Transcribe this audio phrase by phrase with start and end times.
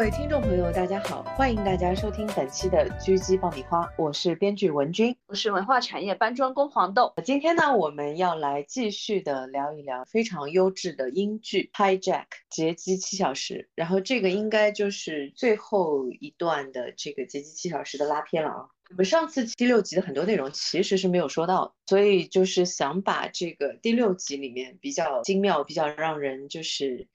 [0.00, 7.12] 各位听众朋友，大家好，欢迎大家收听本期的狙击爆米花，我是编剧文君，我是文化产业搬砖工黄豆。
[7.22, 12.00] 今天呢，我们要来继续的聊一聊非常优质的英剧《Hijack》
[12.48, 18.68] 劫机七小时，然后这个应该就是最后一段的这个劫机七小时的拉片了啊。
[18.88, 27.06] 我们上次第六集的很多内容其实是没有说到，所以就是想把这个第六集里面比较精妙、比较让人就是。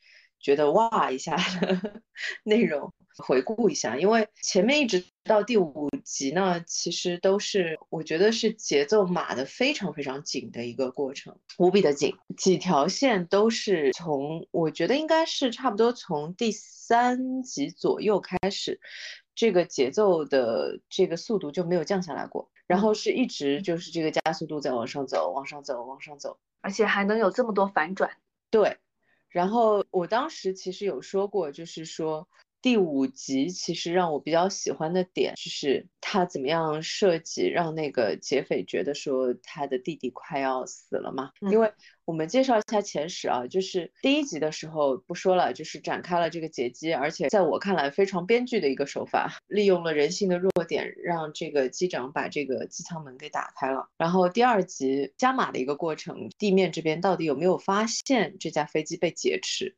[0.45, 1.35] 觉得哇一下
[2.45, 18.79] 内容回顾一下，因为前面一直到第五集呢，其实都是我觉得是节奏码的非常非常紧的一个过程，无比的紧，几条线都是从我觉得应该是差不多从第三集左右开始，
[19.33, 28.11] 这个节奏的这个速度就没有降下来过，然后是一直就是这个加速度在往上走，往上走，往上走，而且还能有这么多反转，
[28.51, 28.77] 对。
[29.35, 32.25] 然后我当时其实有说过，就是说。
[32.65, 41.29] 第五集其实让我比较喜欢的点，就是他怎么样设计让那个劫匪觉得说他的弟弟快要死了嘛？
[41.51, 41.71] 因为
[42.05, 53.87] 我们介绍一下前史啊，就是第一集的时候不说了，就是展开了这个劫机，而且在我看来非常编剧的一个手法，利用了人性的弱点，让这个机长把这个机舱门给打开了。
[53.99, 59.75] 然后第二集加码的一个过程，地面这边到底有没有发现这架飞机被劫持？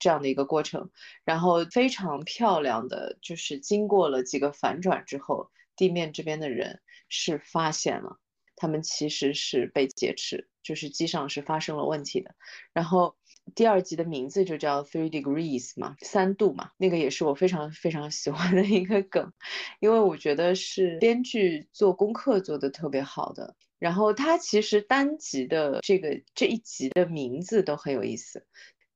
[0.00, 0.90] 这样的一个过程，
[1.24, 8.18] 然后非常漂亮的就是经过了几个反转之后，地面这边的人是发现了，
[8.56, 12.34] 他们其实是被劫持，就是机上是发生了问题的。
[12.72, 13.16] 然后
[13.54, 19.32] 第二集的名字就叫 Three Degrees 嘛，三度嘛，那个也是我非常非常喜欢的一个梗，
[19.80, 23.54] 因为我觉得是编剧做功课做的特别好的。
[23.78, 28.46] 然后它其实单集的这个这一集的名字都很有意思。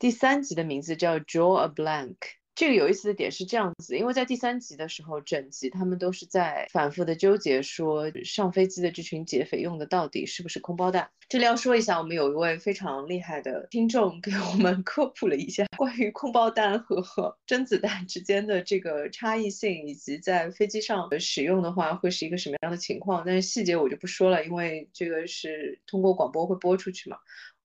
[0.04, 2.16] 第三集的名字叫 Draw a Blank。
[2.54, 11.10] 这个有意思的点是这样子，因为在第三集的时候，整集他们都是在反复的纠结，说上飞机的这群劫匪用的到底是不是空包弹。
[11.31, 23.22] 这里要说一下，我们有一位非常厉害的听众给我们科普了一下关于空包弹和真子弹之间的这个差异性，以及在飞机上使用的话会是一个什么样的情况。
[23.25, 27.16] 但是细节我就不说了，因为这个是通过广播会播出去嘛。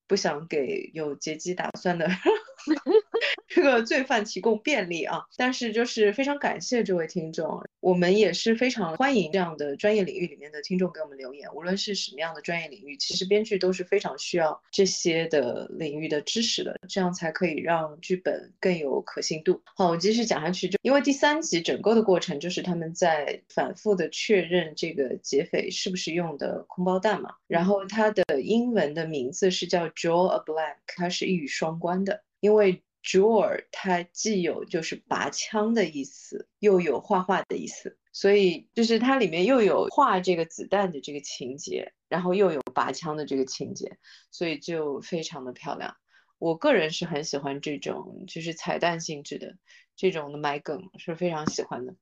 [0.09, 2.09] 不想给有劫机打算的
[3.47, 5.21] 这个罪犯提供便利啊！
[5.35, 19.61] 但是就是非常感谢这位听众，我们也是非常欢迎这样的专业领域里面的听众给我们留言，无论是什么样的专业领域，其实编剧都是非常需要这些的领域的知识的，这样才可以让剧本更有可信度。
[19.75, 29.89] 好，我继续讲下去，就因为第三集整个的过程就是他们在反复的确认这个劫匪是不是用的空包弹嘛，然后它的英文的名字是叫。
[29.89, 43.97] Draw a blank，它是一语双关的，因为 draw 它既有就是拔枪的意思，又有画画的意思，所以就是它里面又有画这个子弹的这个情节，然后又有拔枪的这个情节，
[44.31, 45.95] 所以就非常的漂亮。
[46.37, 49.57] 我个人是很喜欢这种就是彩蛋性质的
[49.97, 51.95] 这种的埋梗是非常喜欢的。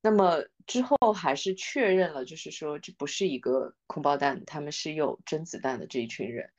[0.00, 6.50] 那么之后还是确认了，就是说这不是一个空包弹，他们是有真子弹的这一群人。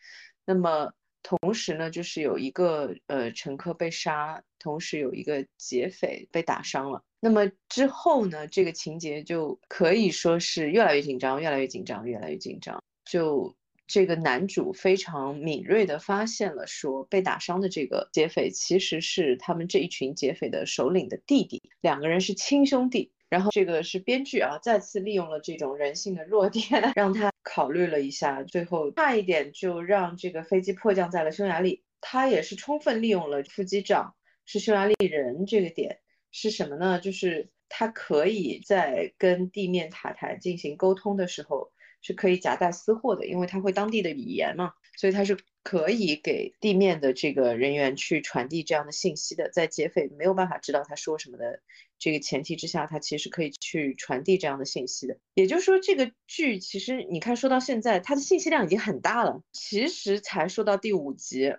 [0.45, 0.93] 那么
[1.23, 7.01] 同时呢，就是有一个呃乘客被杀，同时有一个劫匪被打伤了。
[7.21, 12.83] 那么之后呢，这个情节就可以说是越来越紧张，越来越紧张，越来越紧张。
[13.05, 13.55] 就
[13.87, 23.12] 这个男主非常敏锐地发现了，说被打伤的这个劫匪其实是他们这一群劫匪的首领的弟弟，两个人是亲兄弟。
[23.33, 26.61] 然后这个是编剧啊，再次利用了这种人性的弱点，
[26.95, 31.83] 让他考虑了一下，最后差一点就让这个飞机迫降在了匈牙利。
[31.99, 34.13] 他也是充分利用了副机长
[34.45, 35.97] 是匈牙利人这个点，
[36.31, 36.99] 是什么呢？
[36.99, 41.71] 就是他可以在跟地面塔台进行沟通的时候，
[42.03, 51.61] 是可以夹带私货的，因为他会当地的语言嘛，所以他是可以给地面的这个人员去传递这样的信息的，在劫匪没有办法知道他说什么的。
[51.99, 55.17] 这个前提之下，他其实可以去传递这样的信息的。
[55.35, 59.41] 也就是说，这个剧其实你看说到现在，它的信息量已经很大了。
[59.53, 61.53] 其实才说到第五集，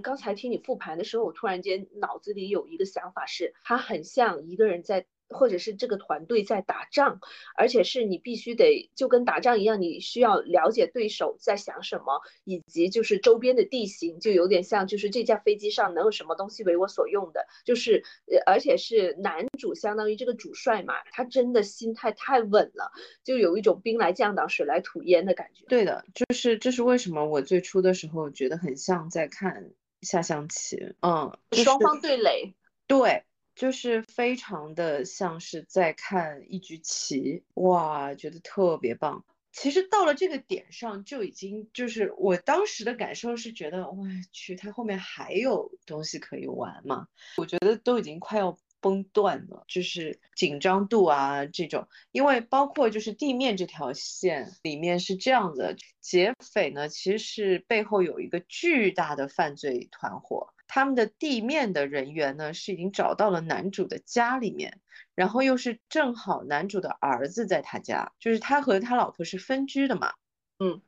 [0.00, 5.06] 刚才听你复盘的时候，我突然间脑子里有一个想法，是它很像一个人在。
[5.30, 7.18] 或者是这个团队在打仗，
[7.56, 18.04] 而且是你必须得就跟打仗一样，你需要了解对手在想什么，以及就是周边的地形，就有点像就是这架飞机上能有什么东西为我所用的，就是
[18.44, 22.92] 而且是男主相当于这个主帅嘛，他真的心态太稳了，
[23.24, 25.64] 就有一种兵来将挡水来土掩的感觉。
[25.68, 29.70] 对的，就是这是为什么我最初的时候觉得很像在看
[30.04, 32.54] 下象棋，嗯，双方对垒，
[32.86, 33.24] 对。
[33.56, 39.24] 就是非常的像是在看一局棋，哇，觉得特别棒。
[39.52, 47.06] 其实到了这个点上，就已经就是我当时的感受是觉得，我去，他后面还有东西可以玩嘛？
[47.36, 51.88] 我觉得都已经快要崩断了，就是紧张度啊这种。
[52.12, 60.52] 因为包括就是地面这条线里面是这样的，劫匪呢其实是背后有一个巨大的犯罪团伙。
[60.66, 64.80] 他们的地面的人员呢，是已经找到了男主的家里面，
[65.14, 70.12] 然后又是正好男主的儿子在他家，就是他和他老婆是分居的嘛，
[70.58, 70.82] 嗯。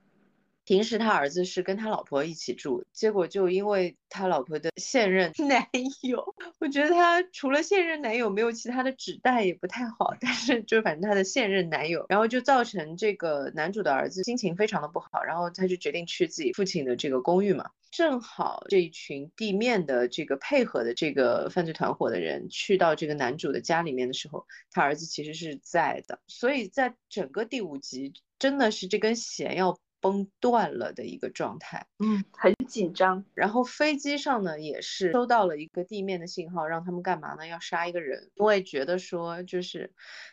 [0.66, 5.64] 平时他儿子是跟他老婆一起住，结果就因为他老婆的现任 男
[6.02, 29.78] 友，我觉得他除了现任男友没有其他的指代也不太好，但是就反正他的现任男友，然后就造成这个男主的儿子心情非常的不好，然后他就决定去自己父亲的这个公寓嘛，正好这一群地面的这个配合的这个犯罪团伙的人去到这个男主的家里面的时候，他儿子其实是在的，所以在整个第五集真的是这根弦要。
[30.00, 33.24] 崩断了的一个状态，嗯，很紧张。
[33.34, 37.46] 然后飞机上呢，也是收到了一个地面的信号，让他们干嘛呢？
[37.46, 38.30] 要杀一个人。
[38.34, 39.92] 因为觉得说，就是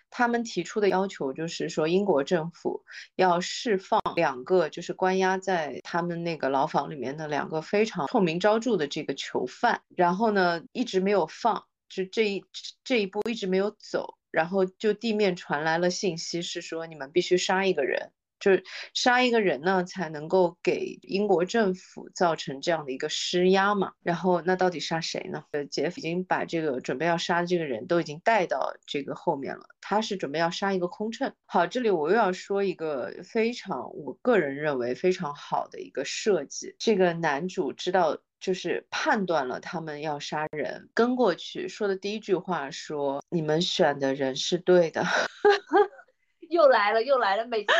[0.10, 2.84] 他们提出的要求，就是说英国政府
[3.16, 9.82] 要释放两个，就是关押在他们那个牢房里面的两个非常臭名昭著的这个囚犯。
[9.96, 12.44] 然后呢，一直没有放，就这一
[12.84, 14.18] 这一步一直没有走。
[14.30, 18.12] 然后就地面传来了信息，是说你们必须杀一个人。
[18.44, 18.62] 就是
[18.94, 23.94] 杀一个人呢，才能够给英国政府造成这样的一个施压嘛。
[24.04, 25.46] 然后那到底杀谁呢？
[25.52, 29.64] 呃，杰夫已经把这个准备要杀的这个人都已经带到这个后面了。
[29.80, 31.34] 他是准备要杀一个空乘。
[31.46, 36.76] 好，这里我又要说一个非常我个人认为非常好的一个设计。
[36.78, 45.06] 这个男主知道，就是判断了他们要杀人，跟过去说的第一句话说：“你们选的人是对的。”
[46.50, 47.74] 又来了，又来了，每次。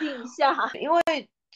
[0.00, 1.00] 定一下，因为。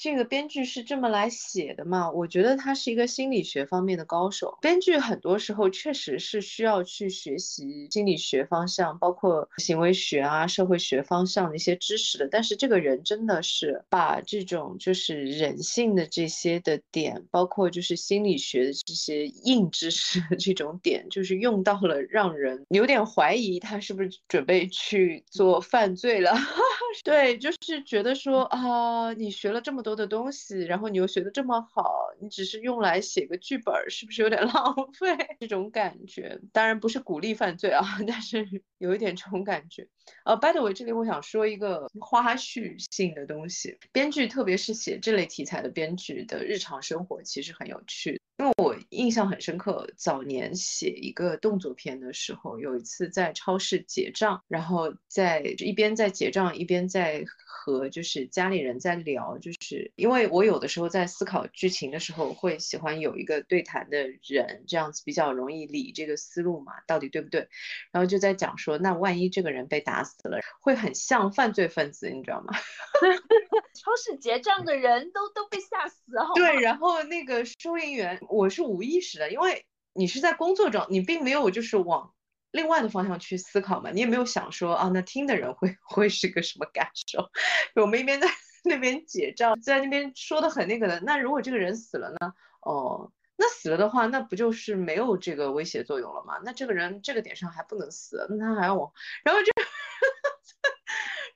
[0.04, 2.10] 这个编剧是这么来写的嘛？
[2.10, 4.58] 我觉得他是一个心理学方面的高手。
[4.60, 12.28] 编剧很多时候确实是需要去学习心理学方向，包括行为学啊、社会学方向的一些知识的。
[12.30, 26.36] 但是这个人真的是把这种就是人性的这些的点，包括就是心理学的这些硬知识的这种点，就是用到了让人有点怀疑他是不是准备去做犯罪了。
[27.02, 29.82] 对，就是觉得说啊，你学了这么。
[29.84, 35.36] 多的东西，然后你又学的这么好，你只是用来写个剧本，是不是有点 浪费？
[35.40, 38.46] 这种感觉，当然不是鼓励犯罪啊， 但是
[38.78, 39.88] 有一点这种感觉。
[40.24, 57.24] 呃，by the way，这里我想说一个花絮性的东西，编剧特别是写这类题材的编剧的日常生活其实很有趣，因为我印象很深刻，早年写一个动作片的时候，有一次在超市结账，然后在一边在结账一边在。
[57.66, 67.48] 和就是家里人在聊，就是因为我有的时候在思考剧情的时候，会喜欢有一个对谈的人，这样子比较容易理这个思路嘛，到底对不对？
[67.90, 72.52] 然后就在讲说，那万一这个人被打死了，会很像犯罪分子，你知道吗？
[73.74, 76.30] 超市结账的人都都被吓死了。
[76.34, 82.12] 对，然后那个收银员，我是无意识的，因为你是在工作中，你并没有就是往。
[82.52, 87.28] 另外的方向去思考嘛，你也没有想说啊，那听的人会 会是个什么感受？
[87.82, 88.28] 我们一边在
[88.62, 91.00] 那边结账，在那边说的很那个的。
[91.00, 92.32] 那如果这个人死了呢？
[92.60, 96.38] 哦，那死了的话，那不就是没有这个威胁作用了吗？
[96.44, 98.92] 那这个人这个点上还不能死，那他还要往，
[99.24, 99.50] 然后就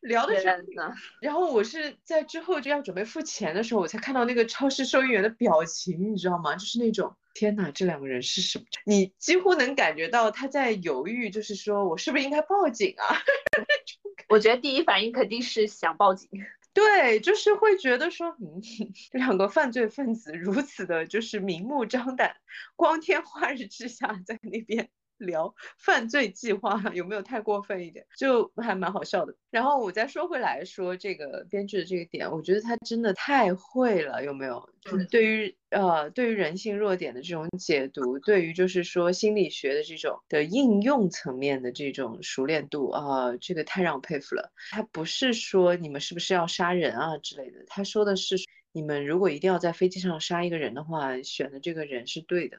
[0.00, 0.64] 聊的是，
[1.20, 6.54] 然后我是在之后就要准备付钱的时候，我才看到那个超市收银员的表情，你知道吗？
[6.54, 7.16] 就是那种。
[7.34, 8.64] 天哪，这两个人是什么？
[8.84, 13.16] 你几乎能感觉到他在犹豫，就是说我是不是应该报警啊？
[14.28, 16.28] 我觉得第一反应肯定是想报警。
[16.74, 18.60] 对，就是会觉得说，嗯，
[19.12, 22.36] 两个犯罪分子如此的，就是明目张胆、
[22.76, 24.88] 光天化日之下在那边
[25.18, 28.06] 聊犯罪计划， 有没有太过分一点？
[28.16, 29.34] 就还蛮好笑的。
[29.50, 34.68] 然后我再说回来说这个编剧的这个点，我觉得他真的太会了，有没有？
[34.82, 44.52] 就是对于呃对于人性弱点的这种解读，对于就是说心理学的这种的应用层面的这种熟练度啊，这个太让我佩服了。
[44.70, 48.36] 他不是说你们是不是要杀人啊之类的，他说的是
[48.72, 52.58] 你们如果一定要在飞机上杀一个人的话，选的这个人是对的。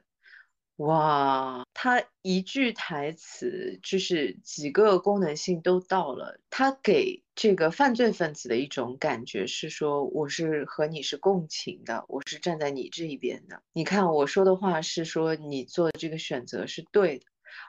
[0.80, 6.40] 哇，他一句台词就是几个功能性都到了。
[6.48, 13.62] 他给这个犯罪分子的一种感觉是说，我是和你是共情的，我是站在你这一边的。
[13.74, 17.26] 你看我说的话是说你做这个选择是对的，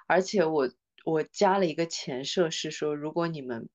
[0.07, 0.69] 而且我
[1.03, 3.67] 我加了一个前设是说，如果你们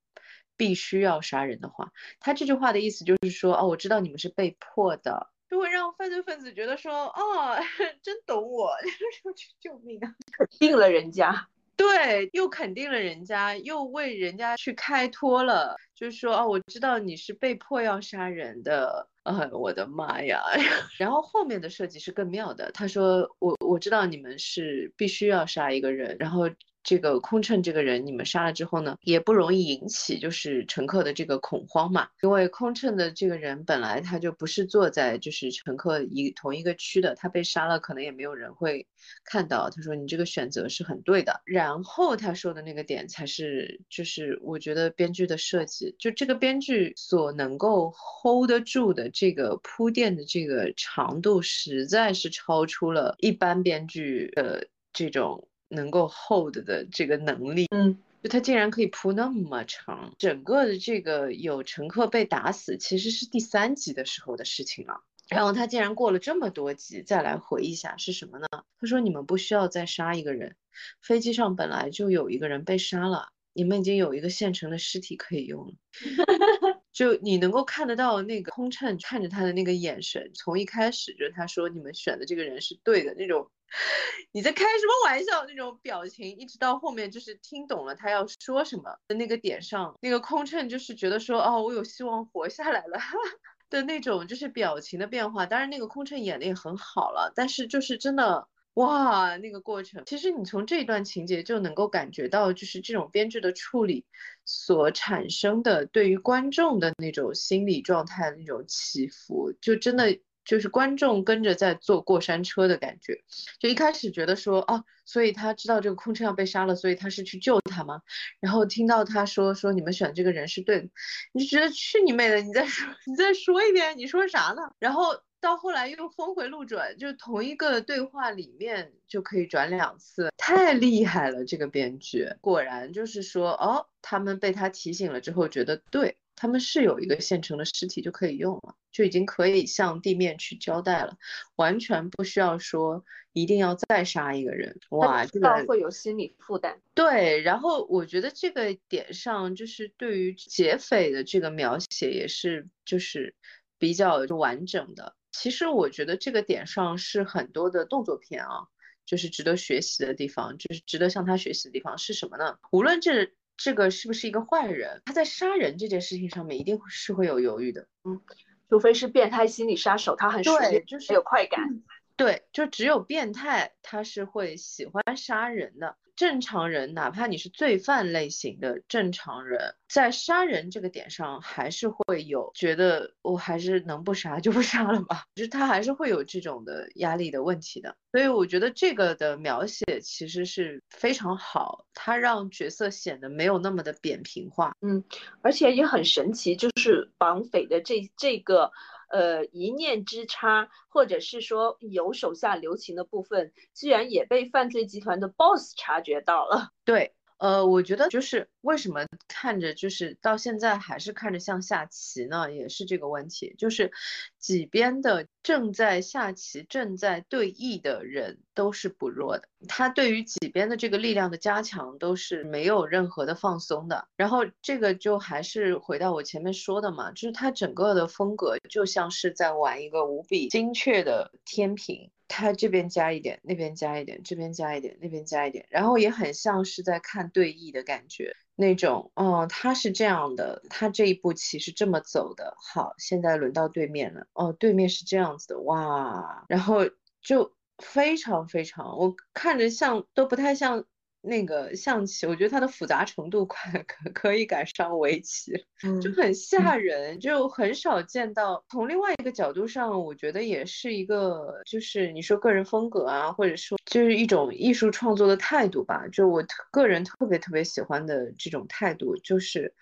[0.56, 5.30] 必须要杀人的话，他这句话的意思就是说，哦，我知道你们是被迫的。
[5.48, 7.56] 就会让犯罪分子觉得说，哦，
[8.02, 8.70] 真懂我，
[9.60, 10.14] 救命啊！
[10.36, 20.42] 肯定了人家，对，又肯定了人家，又为人家去开脱了，就是说，哦，我知道你是被迫要杀人的，呃，我的妈呀！
[20.98, 26.50] 然后后面的设计是更妙的，他说，我我知道你们是必须要杀一个人，然后。
[26.86, 38.86] 这个空乘这个人，你们杀了之后呢，也不容易引起就是乘客的这个恐慌嘛，因为空乘的这个人本来他就不是坐在就是乘客一同一个区的，他被杀了可能也没有人会
[39.24, 39.68] 看到。
[39.68, 41.40] 他说你这个选择是很对的。
[41.44, 55.48] 然后他说的那个点才是，就是我觉得编剧的设计，就这个编剧所能够 hold 得住的这个铺垫的这个长度，实在是超出了一般编剧的这种。
[55.68, 65.02] 能够 hold 的这个能力，嗯，就他竟然可以铺那么长，整个的这个有乘客被打死，其实是第三集的时候的事情了。
[65.28, 68.46] 然后他竟然过了这么多集再来回忆一下是什么呢？
[68.78, 70.54] 他说你们不需要再杀一个人，
[71.02, 75.74] 飞机上本来就有一个人被杀了，你们已经有一个现成的尸体可以用了。
[76.96, 83.50] 就你能够看得到那个空乘看着他的那个眼神，从一开始就是他说你们选的这个人是对的那种。
[84.32, 85.44] 你在开什么玩笑？
[85.46, 92.98] 那种表情，一直到后面就是听懂了他要说什么的那个点上，那个空乘就是觉得说，哦，我有希望活下来了
[93.68, 95.44] 的那种，就是表情的变化。
[95.44, 104.06] 当然，那个空乘演的也很好了，但是就是真的，哇，那个过程，其实你从这段情节就能够感觉到，就是这种编剧的处理
[104.46, 110.18] 所产生的对于观众的那种心理状态的那种起伏，就真的。
[110.46, 113.24] 就是观众跟着在坐过山车的感觉，
[113.58, 118.00] 就一开始觉得说啊，所以他知道这个空乘要被杀了，所以他是去救他吗？
[118.38, 120.88] 然后听到他说说你们选这个人是对的，
[121.32, 124.62] 你就觉得去你妹的，你再说你再说一遍，你说啥呢？
[124.78, 136.16] 然后到后来又峰回路转，就同一个对话里面就可以转两次，太厉害了这个编剧，果然就是说哦，他们被他提醒了之后觉得对。
[136.38, 141.16] 他们是有一个现成的尸体就可以用了，就已经可以向地面去交代了，
[141.54, 144.78] 完全不需要说一定要再杀一个人。
[144.90, 146.78] 哇，这个会有心理负担。
[146.92, 153.34] 对，然后我觉得这个点上就是对于劫匪的这个描写也是就是
[153.78, 155.15] 比较完整的。
[155.36, 158.68] 其实我觉得这个点上是很多的动作片啊，
[159.04, 162.58] 就是值得学习的地方，就是值得向他学习的地方是什么呢？
[162.72, 163.32] 无论这。
[163.58, 165.00] 这个是不是一个坏人？
[165.06, 168.20] 他在杀人这件事情上面一定是会有犹豫的，嗯，
[168.68, 171.82] 除非是变态心理杀手，他很对，就是有快感，
[172.16, 175.96] 对，就只有变态他是会喜欢杀人的。
[176.16, 187.94] 正常人，哪怕你是罪犯类型的正常人，在杀人这个点上，还是会有觉得我还是能不杀就不杀了吧，就是他还是会有这种的压力的问题的。
[188.10, 194.74] 所以我觉得这个的描写其实是非常好，他让角色显得没有那么的扁平化。
[194.80, 195.04] 嗯，
[195.42, 198.72] 而且也很神奇，就是绑匪的这这个。
[199.08, 206.70] 呃，一念之差，或者是说有手下留情的部分，居然也被犯罪集团的 boss 察觉到了。
[206.84, 207.12] 对。
[207.38, 212.50] 呃，我觉得就是为什么看着就是到现在还是看着像下棋呢？
[212.50, 213.92] 也是这个问题，就是
[214.38, 224.08] 几边的正在下棋、正在对弈的人都是不弱的，他对于几边的这个力量的加强都是没有任何的放松的。
[224.16, 232.10] 然后这个就还是回到我前面说的嘛，就是他整个的风格就像是在玩一个无比精确的天平。
[232.26, 246.80] 他这边加一点，那边加一点，这边加一点，那边加一点，然后也很像是在看对弈的感觉，那种，哦，他是这样的，他这一步棋是这么走的，好，现在轮到对面了，哦，对面是这样子的，哇，然后
[247.20, 250.84] 就非常非常，我看着像都不太像
[251.20, 255.52] 那个象棋，我觉得它的复杂程度快可可以赶上围棋，
[256.00, 258.64] 就很吓人，就很少见到。
[258.70, 266.06] 从另外一个角度上，我觉得也是一个，就是你说个人风格啊，或者说就是一种艺术创作的态度吧。
[266.12, 269.74] 就我个人特别特别喜欢的这种态度，就是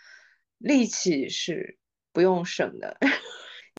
[0.58, 1.76] 力气是
[2.12, 2.96] 不用省的。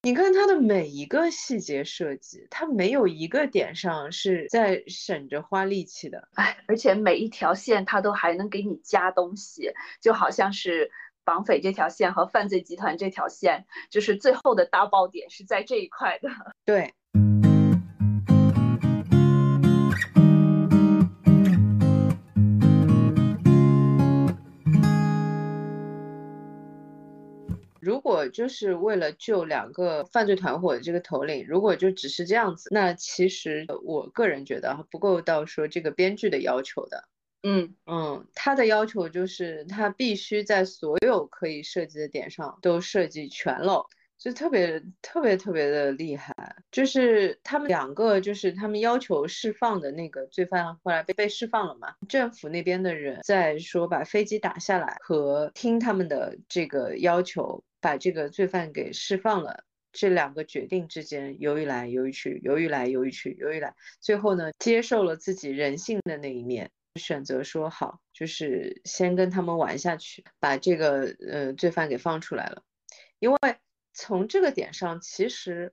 [0.05, 6.29] 你看它的每一个细节设计，它没有一个点上是在省着花力气的。
[6.35, 10.91] 哎，而且每一条线它都还能给你加东西，就好像是
[11.23, 16.29] 绑匪这条线和犯罪集团这条线，就是最后的大爆点是在这一块的。
[16.65, 16.93] 对。
[28.25, 37.07] 果就是为了救两个犯罪团伙的这个头领，如果就只是这样子，那其实我个人觉得不够到说这个编剧的要求的。
[37.43, 43.85] 嗯嗯，他的要求就是他必须在所有可以设计的点上都设计全了，
[44.17, 46.33] 就特别特别特别的厉害。
[46.71, 57.63] 就是他们两个，就是他们要求释放的那个罪犯后来被被释放了嘛，政府那边的人在说把飞机打下来和听他们的这个要求。
[57.85, 72.63] 把这个罪犯给释放了，这两个决定之间犹豫来犹豫去，犹豫来犹豫去，犹豫来，最后呢，接受了自己人性的那一面，选择说好，就是先跟他们玩下去，把这个呃罪犯给放出来了。
[73.19, 73.37] 因为
[73.93, 75.71] 从这个点上，其实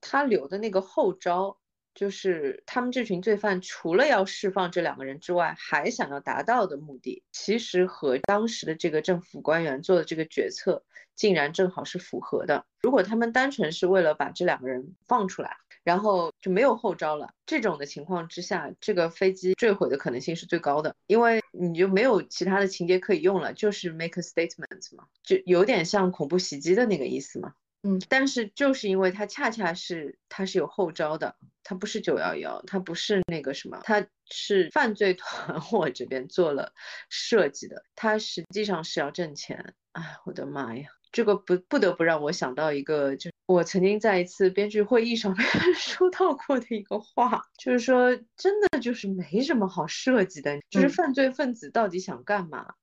[0.00, 1.59] 他留的那个后招，
[2.00, 10.82] 就是他们这群罪犯除了要释放这两个人之外，还想要达到的目的，其实和当时的这个政府官员做的这个决策。
[11.16, 12.64] 竟然正好是符合的。
[12.80, 15.54] 如果他们单纯是为了把这两个人放出来，
[15.84, 27.52] 然后就没有后招了，这种的情况之下，这个飞机坠毁的可能性是最高的，因为你就没有其他的情节可以用了，就是 make a statement 嘛，就有点像恐怖袭击的那个意思嘛。
[27.82, 36.72] 嗯，但是就是因为它恰恰是它是有后招的，它不是九幺幺，它不是那个什么，它是犯罪团 伙这边做了
[37.08, 39.74] 设计的，它实际上是要挣钱。
[39.92, 40.88] 哎，我的妈呀！
[41.10, 52.74] 这个不不得不让我想到一个，就我曾经在一次编剧会议上 面收到过的一个话，就是说真的就是没什么好设计的，就是犯罪分子到底想干嘛？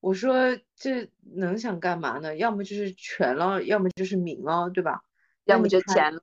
[0.00, 2.36] 我说这能想干嘛呢？
[2.36, 5.02] 要么就是权了，要么就是名了，对吧？
[5.44, 6.20] 要么就钱了。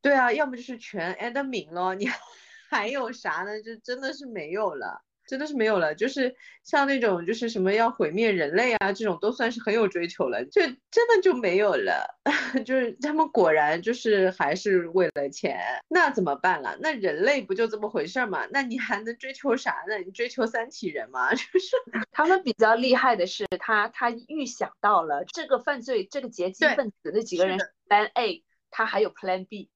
[0.00, 2.06] 对啊，要么就是权 and 名了，你
[2.70, 3.62] 还有啥呢？
[3.62, 5.02] 就真的是没有了。
[5.26, 12.18] 真的是没有了，就是像那种就是什么要毁灭人类啊这种都算是很有追求了，就真的就没有了。
[12.64, 15.58] 就是他们果然就是还是为了钱，
[15.88, 16.76] 那怎么办了？
[16.80, 18.46] 那人类不就这么回事嘛？
[18.50, 19.98] 那你还能追求啥呢？
[19.98, 21.32] 你追求三体人吗？
[21.34, 21.76] 就是
[22.12, 27.58] 他们比较厉害的是，他他预想到了这个犯罪这个劫机分子那几个人
[27.88, 29.70] Plan A，他还有 Plan B。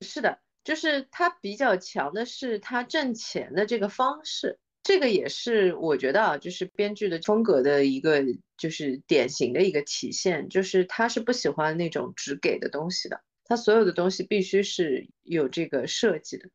[0.00, 4.58] 是的，就是他比较强的是他挣钱的这个方式。
[4.84, 8.22] 这个也是我觉得啊，就是编剧的风格的一个，
[8.56, 16.50] 就是典型的一个体现，就是他是不喜欢那种只给的东西的，他所有的东西必须是有这个设计的。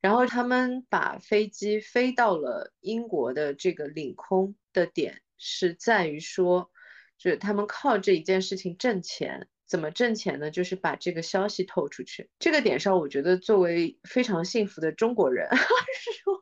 [0.00, 6.70] 然后他们把飞机飞到了英国的这个领空的点，是在于说，
[7.18, 9.48] 就是他们靠这一件事情挣钱。
[9.64, 10.50] 怎么挣钱呢？
[10.50, 12.28] 就是把这个消息透出去。
[12.38, 16.41] 这个点上，我觉得作为非常幸福的中国人， 是说，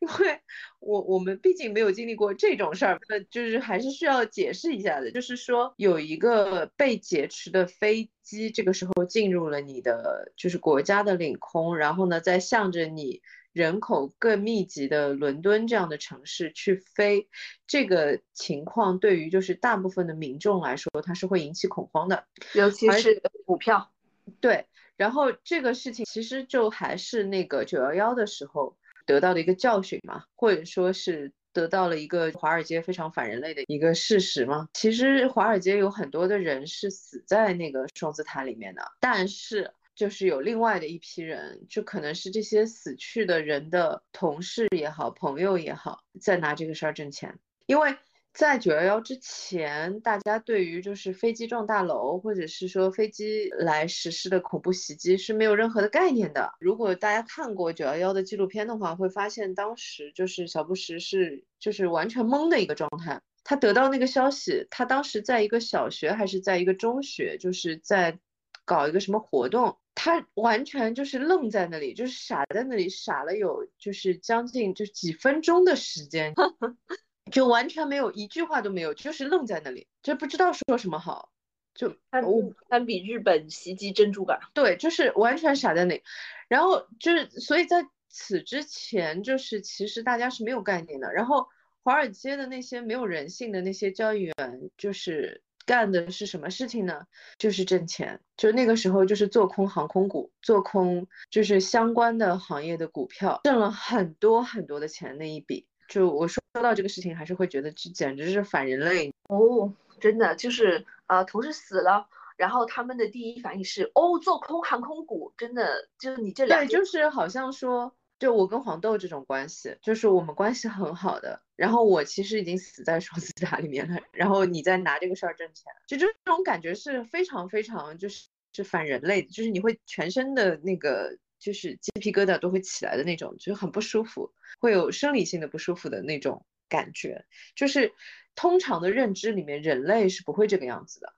[0.00, 0.40] 因为
[0.80, 5.10] 我我们毕竟没有经历过这种事儿，那就是还是需要解释一下的。
[5.10, 13.22] 就是说，有一个被劫持的飞机，这个时候进入了你的就是国家的领空，然后呢，再向着你。
[13.54, 17.28] 人口更密集的伦敦这样的城市去飞，
[17.68, 22.24] 这个情况对于就是大部分的民众来说，它是会引起恐慌的，
[22.54, 23.92] 尤其是股票。
[24.40, 34.68] 对，然后这个事情其实就还是那个九幺幺的时候得到的一个教训嘛，或者说是得到了一个华尔街非常反人类的一个事实嘛。
[34.74, 39.72] 其实华尔街有很多的人是死在那个双子塔里面的，但是。
[39.96, 47.38] 就是有另外的一批人，就可能是这些死去的人的同事也好，朋友也好，在拿这个事儿挣钱。
[47.66, 47.96] 因为
[48.34, 56.52] 在九幺幺之前，大家对于就是飞机撞大楼，或者是说飞机来实施的恐怖袭击是没有任何的概念的。
[56.58, 63.22] 如果大家看过九幺幺的纪录片的话，会发现当时就是小布什是就是完全懵的一个状态。
[63.44, 68.18] 他得到那个消息，他当时在一个小学还是在一个中学，就是在
[68.64, 69.78] 搞一个什么活动。
[69.94, 76.34] 他完全就是愣在那里，就是傻在那里，傻了有就是将近就几分钟的时间，
[77.30, 81.30] 就完全没有一句话都没有，就是愣在那里，就不知道说什么好，
[81.74, 82.24] 就堪
[82.68, 84.38] 堪比日本袭击珍珠港。
[84.52, 86.02] 对，就是完全傻在那里，
[86.48, 91.48] 然后就是所以在此之前，就是其实大家是没有概念的，然后
[91.82, 94.34] 华尔街的那些没有人性的那些交易员，
[94.76, 95.42] 就是。
[95.66, 97.06] 干的是什么事情呢？
[97.38, 105.16] 就是挣钱，就那个时候就是做空航空股，做空就是相关的行业的股票，挣了很多很多的钱。
[105.16, 117.94] 那一笔，就我说说到这个事情，还是会觉得这简直是反人类哦，真的就是啊，同事死了，然后他们的第一反应是哦，做空航空股，真的就是你这两对，就是好像说。
[118.16, 121.42] 就我跟黄豆这种关系，就是我们关系很好的。
[121.56, 137.26] 然后我其实已经死在双子塔里面了，然后你在拿这个事儿挣钱，就这种感觉是非常非常就是是反人类，就是你会全身的那个就是鸡皮疙瘩都会起来的那种，就是很不舒服，会有生理性的不舒服的那种感觉。
[137.54, 137.92] 就是
[138.34, 141.12] 通常的认知里面，人类是不会这个样子的，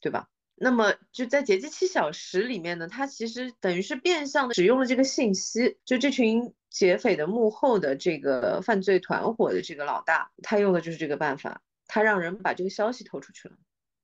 [0.00, 0.30] 对吧？
[0.54, 13.56] 那么就在劫机七小时里面呢，他其实等于是变相的使用了这个信息，就这群劫匪的幕后的这个犯罪团伙的这个老大，他用的就是这个办法，他让人把这个消息透出去了。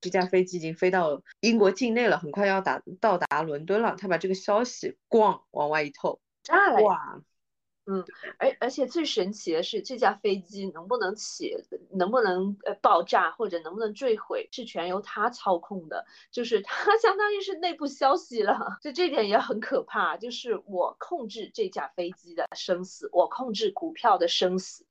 [0.03, 7.23] 这架飞机已经飞到英国境内了，很快要达到达伦敦了，他把这个消息咣往外一透，炸了哇！
[7.85, 8.05] 嗯，
[8.38, 11.57] 而而且最神奇的是，这架飞机能不能起，
[11.91, 24.87] 能不能呃爆炸或者能不能坠毁，是全由他操控的，就是他 相当于是内部消息了， 就这点也很可怕，就是我控制这架飞机的生死，我控制股票的生死，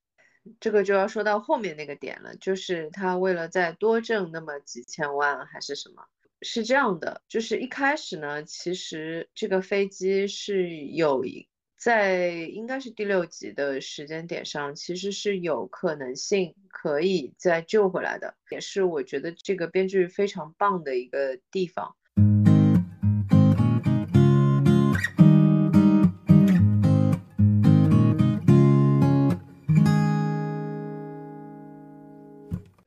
[0.60, 6.04] 这个就要说到后面那个点了，就是他为了再多挣那么几千万还是什么，
[6.42, 11.48] 是这样的，就是一开始呢，其实这个飞机是有一。
[11.78, 21.96] 在应该是第六集的时间点上，其实是有可能性可以再救回来的，也是我觉得这个编剧非常棒的一个地方。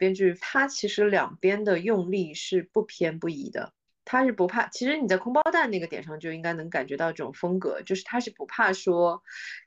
[0.05, 3.73] 编剧他其实两边的用力是不偏不倚的。
[4.07, 9.23] 他是不怕，其实你在空包弹那个点上就应该能感觉到这种风格，就是他是不怕说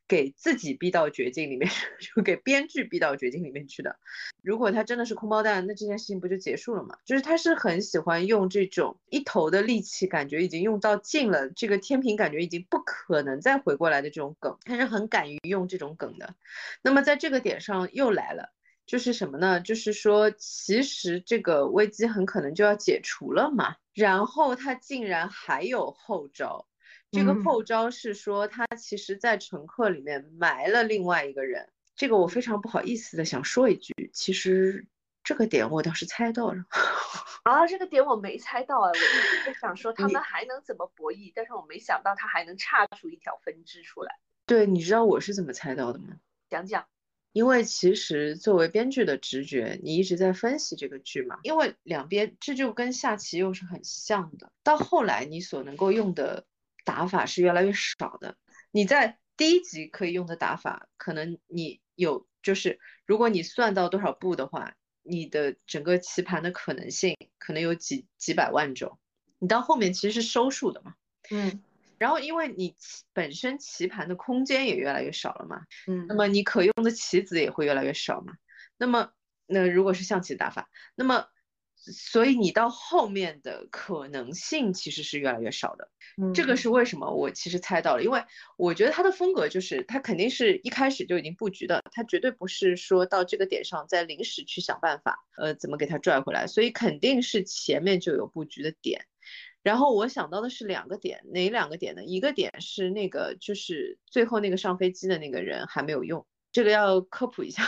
[0.08, 1.71] 给自己逼到绝境里面，
[2.15, 3.97] 就给编剧逼到绝境里面去的。
[4.43, 7.00] 如果他真的是空包弹，那这件事情不就结束了吗？
[7.04, 16.36] 就是他是很喜欢用这种一头的力气，感觉已经用到尽了，这个天平感觉已经不可能再回过来的这种梗，他是很敢于用这种梗的。
[16.84, 18.54] 那么在这个点上又来了，
[18.88, 19.60] 就是什么呢？
[19.60, 23.76] 就是说其实这个危机很可能就要解除了嘛。
[23.93, 26.65] 然后他竟然还有后招，
[27.12, 31.69] 这个后招是说他其实，在乘客里面埋了另外一个人。
[31.95, 34.88] 这个我非常不好意思的想说一句，其实
[35.23, 36.63] 这个点我倒是猜到了。
[37.43, 44.19] 啊，这个点我没猜到啊，我一直在想说他们还能怎么博弈，但是我没想到他还能岔出一条分支出来。
[44.45, 46.15] 对，你知道我是怎么猜到的吗？
[46.50, 46.86] 讲讲。
[47.34, 51.40] 因为其实作为编剧的直觉，你一直在分析这个剧嘛。
[51.44, 54.52] 因为两边这就跟下棋又是很像的。
[54.63, 56.46] 到后来你所能够用的
[56.84, 58.36] 打法是越来越少的。
[58.72, 68.98] 你在第一集可以用的打法，可能你有就是如果你算到多少步的话，你的整个棋盘的可能性可能有几几百万种。
[69.38, 70.96] 你到后面其实是收数的嘛。
[71.30, 71.62] 嗯。
[71.97, 72.75] 然后，因为你
[73.13, 78.33] 本身棋盘的空间也越来越少了嘛，嗯，那么你可用的棋子也会越来越少嘛。
[78.77, 79.12] 那么，
[79.45, 81.25] 那如果是象棋打法，那么，
[81.75, 85.89] 所以你到后面的可能性其实是越来越少的。
[86.33, 87.12] 这个是为什么？
[87.13, 88.23] 我其实猜到了，因为
[88.57, 99.05] 我觉得他的风格就是他肯定是一开始就已经布局的，他绝对不是说到这个点上再临时去想办法，呃，怎么给他拽回来，所以肯定是前面就有布局的点。
[99.67, 102.01] 然后我想到的是两个点，哪两个点呢？
[102.06, 107.63] 一个点是那个，就是最后那个上飞机的那个人还没有用，这个要科普一下。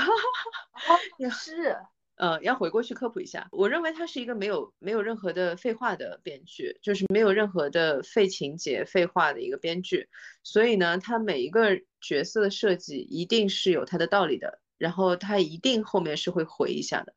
[1.17, 1.75] 也 是，
[2.15, 3.49] 呃，要回过去科普一下。
[3.51, 10.07] 我认为他是一个没有没有任何的废话的编剧，就是没有任何的废情节、废话的一个编剧。
[10.41, 14.61] 所以呢，他每一个角色的设计一定是有他的道理的。
[14.79, 17.13] 然后他一定后面是会回一下的。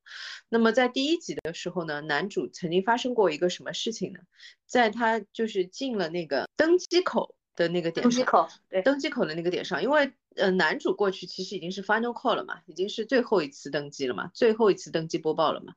[0.50, 4.20] 那么在第一集的时候呢，男主曾经发生过一个什么事情呢？
[4.66, 15.74] 在他就是进了那个登机口的那个点上，登机口，对，登机口的那个点上，因为呃男主过去其实已经是 final call 了嘛，已经是最后一次登机了嘛，最后一次登机播报了嘛。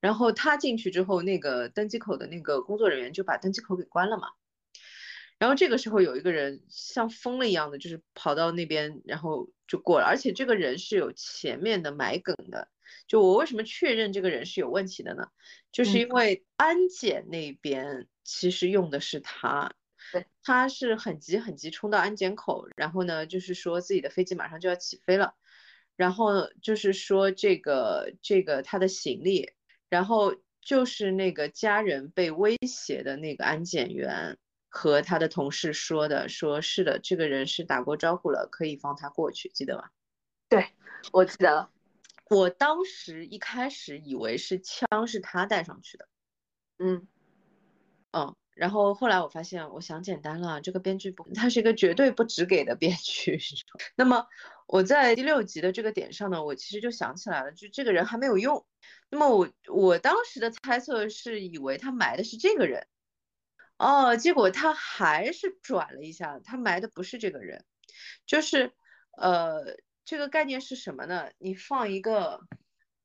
[0.00, 4.28] 然后他进去之后，那个登机口的那个工作人员就把登机口给关了嘛。
[5.38, 10.06] 然后这个时候有一个人像疯了一样的，就是跑到那边，然后就过了。
[10.06, 12.68] 而且这个人是有前面的埋梗的。
[13.06, 15.28] 就我为什么确认这个人是有问题的呢？
[15.72, 19.72] 就是因为安检那边其实用的是他，
[20.12, 25.34] 对，他是很急很急冲到安检口，然后呢，就是说自己的飞机马上就要起飞了，
[25.96, 29.50] 然后就是说这个这个他的行李，
[29.88, 34.38] 然后就是那个家人被威胁的那个安检员
[34.74, 39.90] 和他的同事说的，说是的，这个人是打过招呼了，可以放他过去，记得吗？
[40.48, 40.66] 对，
[41.12, 41.70] 我记得了。
[42.30, 46.08] 我当时一开始以为是枪是他带上去的，
[46.78, 47.06] 嗯
[48.12, 53.38] 嗯，然后后来我发现，我想简单了，这个编剧不，他是一个绝对不只给的编剧。
[53.94, 54.26] 那么
[54.66, 58.64] 我在第六集的这个点上呢，我其实就想起来了，就这个人还没有用。
[59.10, 62.86] 那么我我当时的猜测是以为他埋的是这个人，
[63.82, 67.64] 哦，结果他还是转了一下，他埋的不是这个人，
[68.26, 68.72] 就是
[69.16, 69.76] 呃。
[70.04, 71.30] 这个概念是什么呢？
[71.38, 72.40] 你放一个，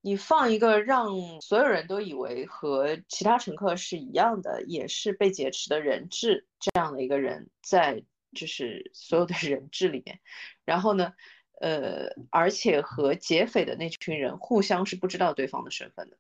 [0.01, 10.19] 你放一个让所有人都以为和其他乘客是一样的，也是被劫持的人质这样的一个人，在就是所有的人质里面，
[10.65, 11.13] 然后呢，
[11.61, 16.17] 呃，而且和劫匪的那群人互相是不知道对方的身份的。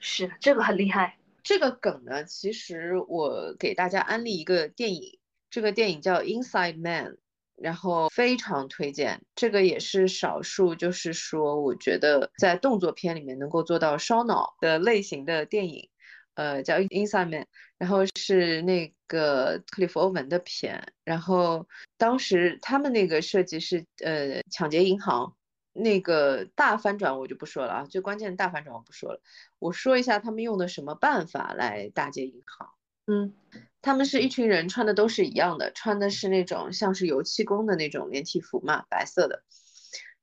[0.00, 1.16] 是这个很厉害。
[1.48, 7.12] 这个梗呢，其实我给大家安利一个电影，这个电影叫《Inside Man》。
[7.60, 15.88] 然后非常推荐，这个也是少数，就是说我觉得在动作片里面能够做到烧脑的类型的电影，
[16.34, 17.42] 呃，叫《Inside Man》，
[17.76, 25.34] 然后是那个克里夫·欧文的片，然后当时他们那个设计是呃抢劫银行，
[25.78, 29.20] 那个大翻转我就不说了啊，最关键的大翻转我不说了，
[29.58, 32.70] 我说一下他们用的什么办法来打劫银行，
[33.06, 33.34] 嗯。
[33.80, 39.44] 他们是一群人，穿的都是一样的，穿的是那种像是油漆工的那种连体服嘛，白色的。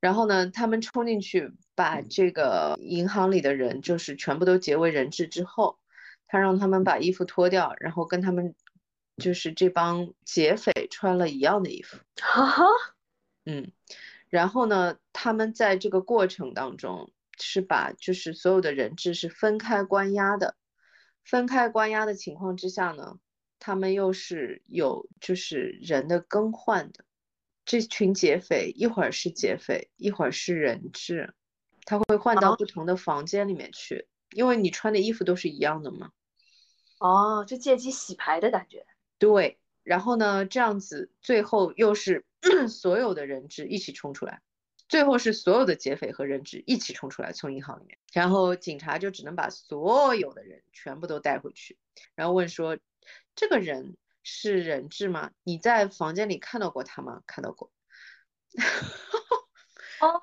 [0.02, 5.80] 然后呢，他们冲进去，把这个银行里的人就是全部都劫为人质之后，
[6.28, 8.54] 他让他们把衣服脱掉，然后跟他们
[9.24, 11.98] 就是这帮劫匪穿了一样的衣服。
[12.22, 12.66] 哈哈，
[13.46, 13.72] 嗯，
[14.36, 20.58] 然后呢，他们在这个过程当中是把就是所有的人质是分开关押的，
[21.24, 23.18] 分开关押的情况之下呢。
[23.58, 27.06] 他们又是有就是人的更换的，
[27.66, 31.34] 这群劫匪一会儿是劫匪，一会儿是人质，
[31.86, 36.12] 他会换到不同的房间里面去，因为你穿的衣服都是一样的嘛。
[37.00, 38.86] 哦，就借机洗牌的感觉。
[39.18, 42.26] 对，然后呢，这样子最后又是
[42.68, 44.42] 所有的人质一起冲出来，
[44.90, 51.78] 最后是所有的劫匪和人质一起冲出来从银行里面，然后警察就只能把所有的人全部都带回去，
[52.16, 52.78] 然后问说。
[53.38, 55.30] 这个人是人质吗？
[55.44, 57.22] 你在房间里看到过他吗？
[57.28, 57.70] 看到过。
[60.00, 60.22] 哦，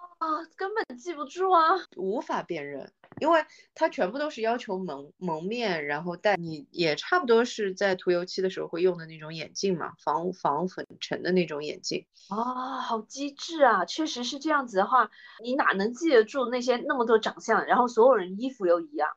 [0.56, 1.60] 根本记不住啊，
[1.96, 12.06] 无法辨认，因为他全部都是要求蒙蒙面，然后戴你也差不多是在涂油漆的时候会用的那种眼镜嘛，防防粉尘的那种眼镜。
[12.30, 12.44] 哦，
[12.80, 13.84] 好机智啊！
[13.84, 15.10] 确实是这样子的话，
[15.42, 19.08] 你哪能记得住那些那么多长相，然后所有人衣服又一样？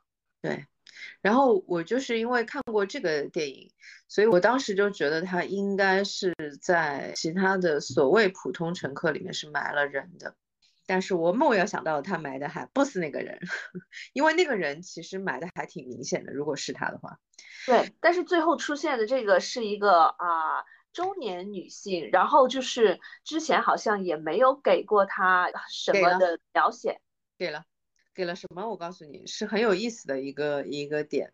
[0.42, 0.66] 对。
[1.22, 3.70] 然后我就是因为看过这个电影，
[4.08, 10.36] 所以我当时就觉得他应该是在其他的所谓普通乘客里面是埋了人的，
[10.86, 13.40] 但是我没有想到他埋的还不是那个人，
[14.14, 17.20] 因为那个人其实埋的还挺明显的，如果是他的话。
[17.66, 27.02] 对，但是最后出现的这个是一个啊中年女性，然后就是之前好像也没有给过她什么的描写，
[27.38, 27.66] 给了。
[28.14, 28.70] 给了什么？
[28.70, 31.34] 我告诉你是很有意思的一个一个点，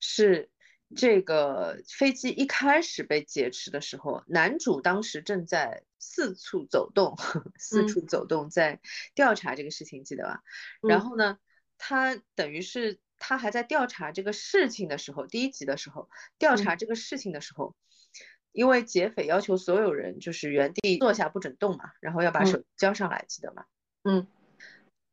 [0.00, 0.50] 是
[0.96, 7.16] 这个飞机一开始被劫持的时候，男主当时正在四处走动，
[7.58, 8.80] 四处走动在
[9.14, 10.42] 调查这个事情，记得吧？
[10.82, 11.38] 然后呢，
[11.78, 17.76] 他等于是他还在调查这个事情的时候，第一集的时候调查这个事情的时候，
[18.52, 23.64] 因为劫匪要求所有人就是原地坐下不准动嘛，然后要把手交上来，记得吗？
[24.04, 24.26] 嗯。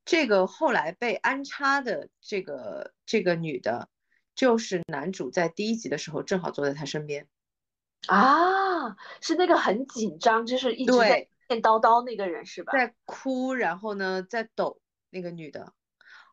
[0.05, 3.89] 这个后来被安插的这个这个女的，
[4.37, 7.27] 就是男主在第一集的时候正好坐在他身边，
[8.05, 12.71] 啊，是那个很紧张，就是一直在念叨叨那个人是吧？
[12.71, 15.73] 在哭，然后呢在抖那个女的，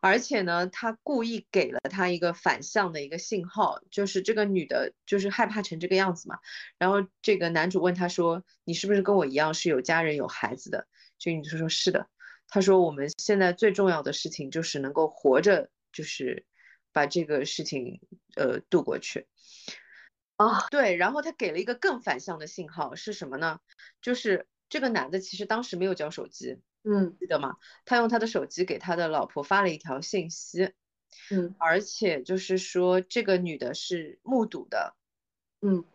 [0.01, 6.37] 而且呢他故意给了她一个反向的一个信号，就是这个女的就是害怕成这个样子嘛，
[6.77, 10.87] 然后这个男主问她说：“你是不是跟我一样是有家人有孩子的？”
[11.17, 12.07] 这个女的说：“是的。”
[12.47, 16.45] 他说：“我们现在最重要的事情就是能够活着，就是
[16.95, 17.99] 把这个事情
[18.37, 19.27] 呃渡过去。”
[20.37, 23.59] 啊，对，然后他给了一个更反向的信号是什么呢？
[24.01, 27.55] 就是这个男的其实当时没有交手机，嗯记得吗？
[27.85, 30.73] 他用他的手机给他的老婆发了一条信息，
[31.29, 34.95] 嗯而且就是说这个女的是目睹的，
[35.61, 35.85] 嗯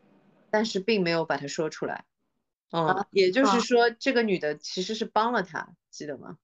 [0.51, 2.07] 但是并没有把它说出来。
[2.71, 6.39] 嗯啊，也就啊是说这个女的其实是帮了他，记得吗？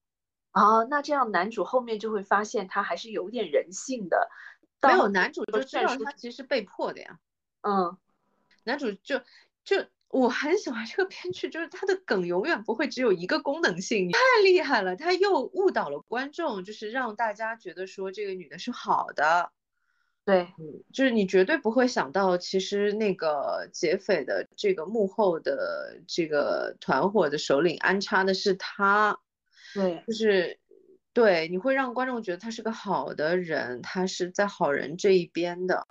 [0.57, 4.31] 啊，那这样男主后面就会发现他还是有点人性的。
[4.81, 7.19] 没有，男主就知道他其实被迫的呀。
[7.61, 7.99] 嗯
[8.65, 9.19] 男主就
[9.65, 14.97] 就我很喜欢这个编剧，就是他的梗永远不会只有一个功能性，太厉害了。
[14.97, 19.53] 他又误导了观众，就是让大家觉得说这个女的是好的，
[20.25, 20.49] 对，
[20.91, 29.19] 就是你绝对不会想到，其实那个劫匪的这个幕后的这个团伙的首领安插的是他，
[29.75, 30.59] 对就是
[31.13, 35.87] 对，你会让观众觉得他是个好的人，他是在好人这一边的。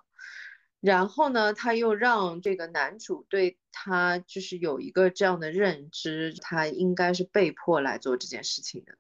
[0.82, 8.96] 然后呢，他又让这个男主对他就是有一个这样的认知，他应该是被迫来做这件事情的。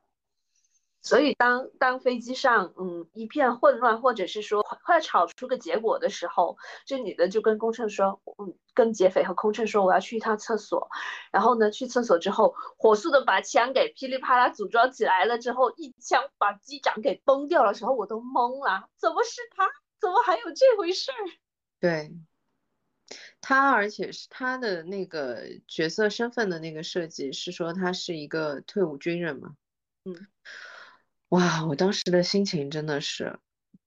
[1.06, 10.90] 所以当当飞机上嗯一片混乱，或者是说快吵出个结果的时候，这女的就跟空乘说，嗯，跟劫匪和空乘说我要去一趟厕所，
[11.32, 19.70] 然后呢去厕所之后，火速的把枪给噼里啪啦组装起来了之后，一枪把机长给崩掉了时候，我都懵了，怎么是他？
[20.02, 21.18] 怎么还有这回事儿？
[21.80, 22.12] 对
[23.42, 29.56] 他，而且是他的那个角色身份的那个设计是说他是一个退伍军人嘛。
[30.04, 30.28] 嗯，
[31.30, 33.40] 哇，我当时的心情真的是，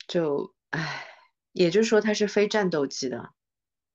[0.07, 1.07] 就唉，
[1.53, 3.31] 也就是说她是非战斗机的，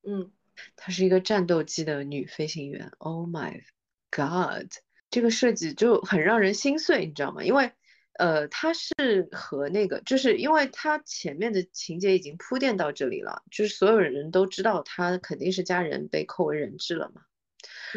[0.07, 0.31] 嗯
[0.75, 2.91] 她是一个战斗机的女飞行员。
[2.99, 3.61] Oh my
[4.09, 4.71] God，
[5.09, 7.43] 这个设计就很让人心碎，你知道吗？
[7.43, 7.71] 因为
[8.17, 17.23] 呃，她是和那个，就是因为她前面的情节已经铺垫到这里了，就是所有人都知道她肯定是家人被扣为人质了嘛。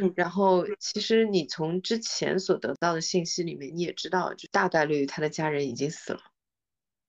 [0.02, 6.20] 嗯然后其实你从之前所得到的信息里面，你也知道，就大概率他的家人已经死了。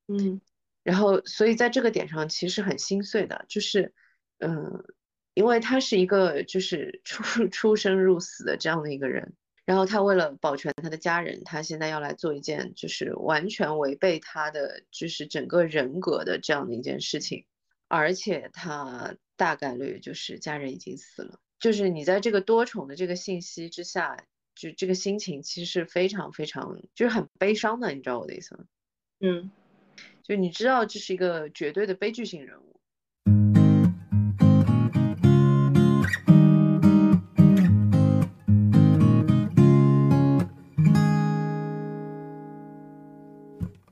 [0.07, 0.41] 嗯。
[0.83, 3.93] 然后，所以在这个点上其实很心碎的，就是，
[4.37, 4.85] 嗯，
[5.33, 9.33] 因为他是一个就是出 出生入死的这样的一个人，
[9.65, 17.45] 然后他为了保全他的家人，他现在要来做一件就是完全违背他的就是整个人格的这样的一件事情，
[17.89, 28.65] 而且他大概率就是家人已经死了，就是你在这个多重的这个信息之下，就这个心情其实是非常非常就是很悲伤的，你知道我的意思吗？
[29.19, 29.51] 嗯
[30.21, 32.79] 就你知道这是一个绝对的悲剧性人物。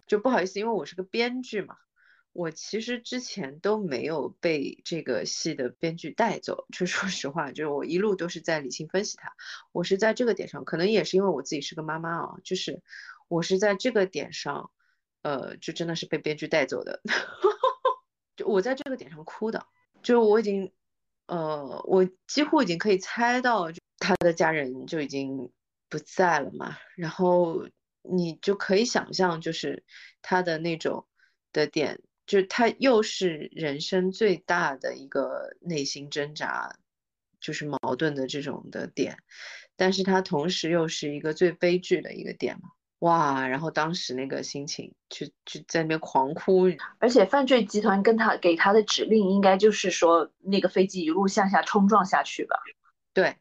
[0.05, 1.77] 就不好意思，因为我是个编剧嘛，
[2.35, 6.67] 我其实之前都没有被这个戏的编剧带走。
[6.69, 9.33] 就说实话，就是我一路都是在理性分析它。
[9.71, 12.83] 我是在这个点上，可能也是因为我自己是个妈妈啊，就是
[13.29, 14.69] 我是在这个点上，
[15.21, 17.01] 呃，就真的是被编剧带走的。
[18.35, 19.65] 就我在这个点上哭的，
[20.03, 20.73] 就我已经，
[21.27, 25.53] 呃，我几乎已经可以猜到，他的家人就已经
[25.87, 27.65] 不在了嘛，然后
[28.01, 29.85] 你就可以想象，就是
[30.21, 31.07] 他的那种
[31.53, 36.77] 的点，就是他又是人生最大的一个内心挣扎，
[37.39, 39.17] 就是矛盾的这种的点，
[39.75, 42.69] 但是他同时又是一个最悲剧的一个点嘛。
[42.99, 46.63] 哇，然后当时那个心情，去去在那边狂哭，
[46.97, 52.55] 而且犯罪集团跟他给他的指令，应该就是说那个飞机一路向下冲撞下去吧？
[53.13, 53.35] 对，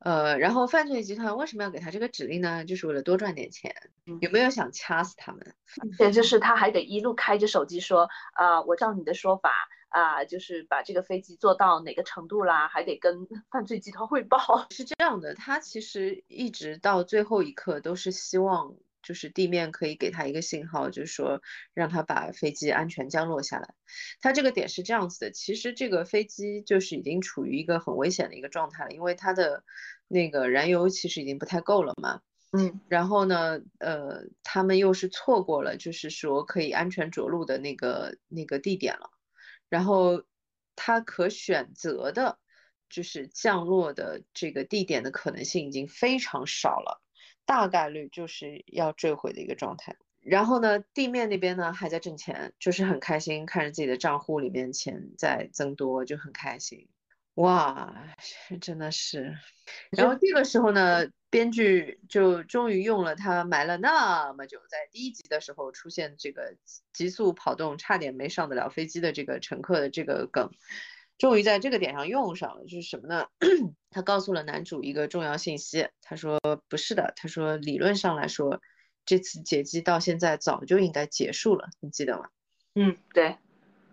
[0.00, 2.64] 呃，然后犯罪集团为什么要给他这个指令呢？
[2.64, 3.74] 就是为了多赚点钱，
[4.20, 5.54] 有没有想掐死他们？
[6.00, 9.52] 也就是他还得一路开着手机说啊、我照你的说法
[9.90, 14.66] 啊、就是把这个飞机做到哪个程度啦，还得跟 犯罪集团汇报。
[14.70, 21.42] 是这样的，他其实一直到最后一刻都是希望，就是地面可以给他一个信号，就是说
[21.74, 23.74] 让他把飞机安全降落下来。
[24.20, 29.64] 他这个点是这样子的，其实这个飞机就是已经处于一个很危险的一个状态了，因为它的
[30.08, 32.20] 那个燃油其实已经不太够了嘛。
[32.52, 39.10] 嗯然后呢，呃，他们又是错过了，就是说可以安全着陆的那个那个地点了。
[39.68, 40.24] 然后
[40.74, 42.40] 他可选择的，
[42.88, 47.00] 就是降落的这个地点的可能性已经非常少了，
[47.50, 49.96] 大概率就是要坠毁的一个状态。
[50.20, 56.88] 然后呢，地面那边呢还在挣钱，就是很开心，看着自己的账户里面钱在增多，就很开心。
[57.34, 57.92] 哇，
[58.60, 59.36] 真的是。
[59.90, 66.54] 然后这个时候呢，编剧就终于用了他埋了那么久，在第一集的时候出现这个
[66.92, 70.52] 急速跑动，差点没上得了飞机的这个乘客的这个梗，
[71.20, 73.26] 终于在这个点上用上了，就是什么呢？
[73.90, 78.62] 他告诉了男主一个重要信息，他说不是的，他说理论上来说，
[79.04, 82.30] 这次劫机到现在早就应该结束了，你记得吗？
[82.74, 83.36] 嗯，对。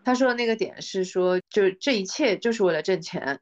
[0.05, 3.41] 他说的那个点是说，就这一切就是为了挣钱。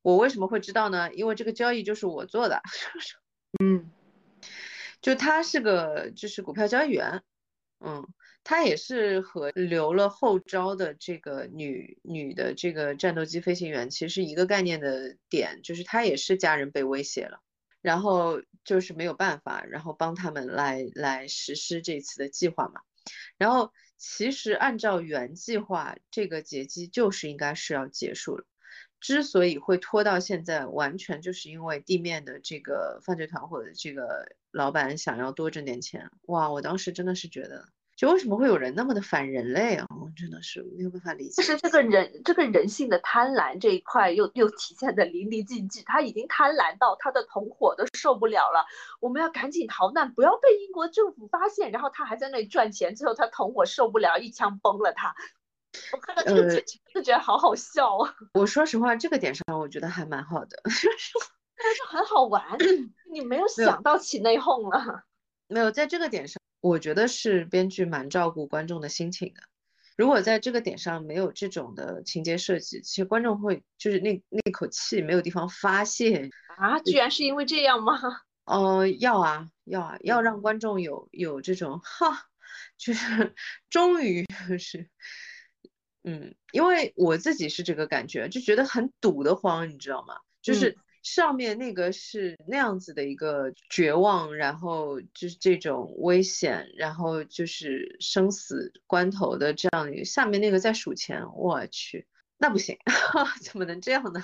[0.00, 1.12] 我为什么会知道呢？
[1.12, 2.62] 因为这个交易就是我做的。
[3.60, 3.90] 嗯，
[5.02, 7.20] 就他是个就是股票交易员，
[7.80, 8.06] 嗯。
[8.44, 17.40] 他也是和留了后招的这个女女的这个战斗机飞行员，其实一个概念的点，就是他也是家人被威胁了，
[17.80, 22.82] 然后就是没有办法，然后帮他们来来实施这次的计划嘛。
[23.38, 28.44] 然后其实按照原计划，这个劫机就是应该是要结束了，
[29.00, 36.10] 之所以会拖到现在，完全就是因为地面的这个犯罪团伙的这个老板想要多挣点钱。
[36.26, 37.70] 哇，我当时真的是觉得。
[37.96, 39.86] 就为什么会有人那么的反人类啊？
[40.00, 41.40] 我真的是没有办法理解。
[41.40, 45.82] 就是这个人，这个人性的贪婪这一块又又体现的淋漓尽致。
[45.84, 48.66] 他已经贪婪到他的同伙都受不了了，
[49.00, 51.70] 我们要赶紧逃难，不要被英国政府发现。
[51.70, 55.14] 然后他还在那里赚钱，最后他同伙受不了，一枪崩了他。
[55.92, 58.14] 我看到这个剧情就觉得好好笑啊！
[58.34, 62.42] 我说实话，这个点上我觉得还蛮好的， 但是很好玩。
[63.12, 65.04] 你没有想到起内讧了？
[65.46, 66.40] 没有，在这个点上。
[66.64, 69.42] 我觉得是编剧蛮照顾观众的心情的。
[69.98, 76.80] 如果在这个点上没有这种的情节设计，其实观众会就是那那口气没有地方发泄啊！
[76.80, 78.00] 居然是因为这样吗？
[78.46, 82.28] 哦，要啊，要啊，要让观众有有这种哈，
[82.78, 83.34] 就是
[83.68, 84.24] 终于
[84.58, 84.88] 是，
[86.02, 90.16] 嗯，因为我自己是这个感觉，就觉得很堵得慌，你知道吗？
[90.40, 90.78] 就是。
[91.04, 100.04] 上面那个是那样子的一个绝望，然后就是这种危险，然后就是生死关头的这样一个。
[100.04, 102.06] 下面那个在数钱，我去，
[102.38, 102.78] 那不行，
[103.42, 104.20] 怎么能这样呢？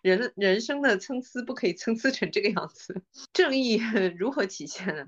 [0.00, 3.02] 人人生的参差不可以参差成这个样子，
[3.34, 3.78] 正义
[4.18, 5.06] 如何体现呢？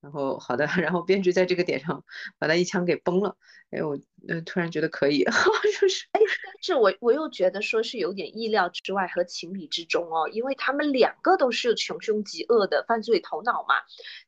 [0.00, 2.04] 然后好的， 然后编剧在这个点上
[2.38, 3.36] 把他一枪给崩了。
[3.70, 5.24] 哎，我呃突然觉得可以，
[5.80, 13.74] 就是哎，但是我我又觉得说是有点意料之外和情理之中哦，因为他们两个都是穷凶极恶的犯罪头脑嘛。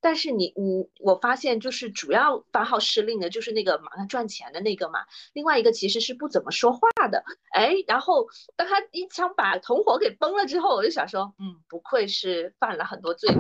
[0.00, 7.22] 但是你你我发现就是主要发号施令的就是那个马上赚钱的那个嘛，另外一个其实是不怎么说话的。
[7.52, 13.32] 哎，然后当他一枪把同伙给崩了之后，我就想说，嗯，不愧是犯了很多罪。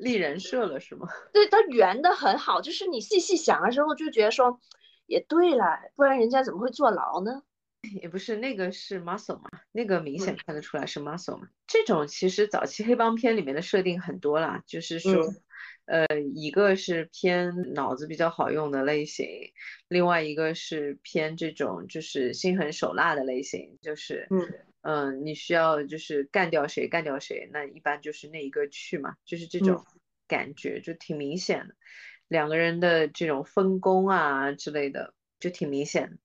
[0.00, 1.06] 立人设了是吗？
[1.32, 4.60] 对他圆的很好，就是你细细想的时候就觉得说，
[5.06, 7.42] 也对了，不然人家怎么会坐牢呢？
[8.02, 11.48] 也不是那个是 muscle 嘛，那个明显看得出来是 muscle 嘛。
[11.66, 15.10] 这种其实早期黑帮片里面的设定很多啦，就是说，
[15.86, 19.26] 呃，一个是偏脑子比较好用的类型，
[19.88, 24.46] 另外一个是偏这种就是心狠手辣的类型，就是嗯。
[24.82, 29.84] 嗯，你需要就是干掉谁干掉谁，那一般就是那一个去嘛，就是这种
[30.26, 31.74] 感觉就挺明显的，
[32.28, 36.16] 两个人的这种分工啊之类的就挺明显的。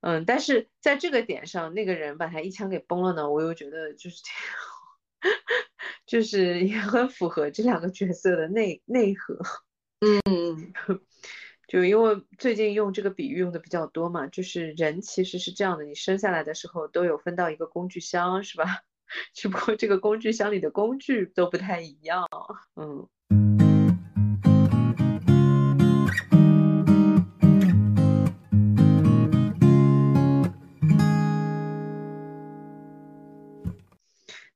[0.00, 4.30] 嗯，但是在这个点上，那个人把他一枪给崩了呢，我又觉得就是这
[5.28, 5.34] 样，
[6.06, 9.38] 就是也很符合这两个角色的内内核。
[10.00, 10.72] 嗯。
[11.68, 18.64] 就因为最近用这个比喻用的比较多嘛，就是人其实是这样的，你生下来的时候都有分到一个工具箱，是吧？
[19.34, 22.26] 只不过这个工具箱里的工具都不太一样，
[22.76, 23.06] 嗯。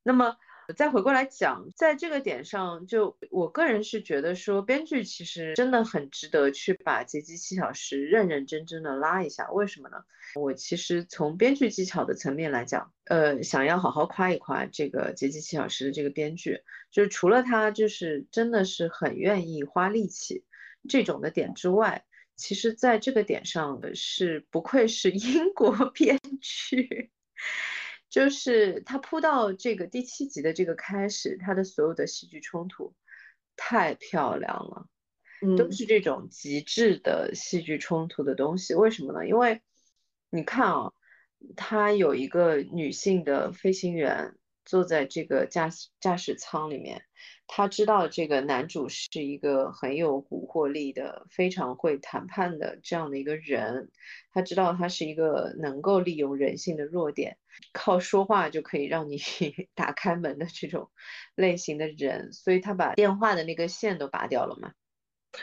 [0.02, 0.34] 那么。
[0.76, 9.50] 再回过来讲，在这个点上，就我个人是觉得说，编剧其实真的很值得去把《劫机七小时》认认真真的拉一下。
[9.50, 10.04] 为什么呢？
[10.34, 16.60] 我其实从编剧技巧的层面来讲，呃，想要好好夸一夸这个《劫机七小时》的这个编剧，
[16.90, 20.44] 就是除了他就是真的是很愿意花力气
[20.88, 22.04] 这种的点之外，
[22.36, 27.10] 其实在这个点上是不愧是英国 编剧。
[28.12, 32.94] 就是他铺到这个第七集的这个开始，他的所有的戏剧冲突
[33.56, 34.86] 太漂亮了，
[35.56, 38.74] 都是这种极致的戏剧冲突的东西。
[38.74, 39.26] 为什么呢？
[39.26, 39.62] 因为
[40.30, 40.92] 你看啊，
[41.56, 44.36] 他有一个女性的飞行员。
[44.64, 47.02] 坐在这个驾驶驾驶舱里面，
[47.54, 53.90] 他知道这个男主是一个很有蛊惑力的、非常会谈判的这样的一个人。
[54.32, 57.36] 他知道他是一个能够利用人性的弱点，
[57.74, 59.18] 靠说话就可以让你
[59.76, 60.90] 打开门的这种
[61.34, 62.32] 类型的人。
[62.32, 64.72] 所以他把电话的那根线都拔掉了嘛，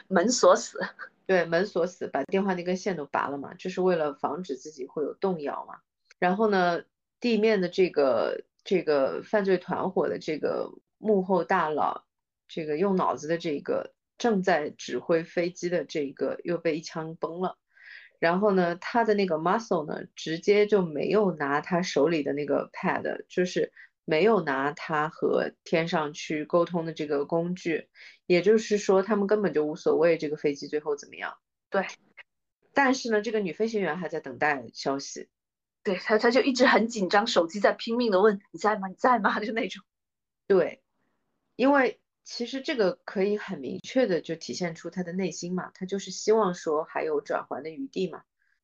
[0.08, 0.80] 门锁死。
[1.28, 5.76] 对，门锁死，把电话那根线都拔了嘛，就是为了防止自己会有动摇嘛。
[6.18, 6.82] 然后呢，
[7.20, 12.06] 地面的这个这个犯罪团伙的这个幕后大佬，
[12.48, 17.58] 这个用脑子的这个正在指挥飞机的这个又被一枪崩了。
[18.20, 23.72] 然后呢，他的那个 muscle 呢，直接就没有拿他手里的那个 pad，就是
[24.04, 27.90] 没有拿他和天上去沟通的这个工具，
[28.26, 31.38] 也就是说，他们根本就无所谓这个飞机最后怎么样。
[31.70, 31.86] 对。
[32.74, 35.28] 但是呢，这个女飞行员还在等待消息。
[35.82, 38.90] 对她她就一直很紧张，手机在拼命的问你在吗？
[38.90, 39.40] 你在吗？
[39.40, 39.82] 就那种。
[40.46, 40.82] 对，
[41.60, 42.00] 因为。
[42.26, 48.22] 其实这个可以很明确的就体现出他的内心嘛，他就是希望说还有转圜的余地嘛，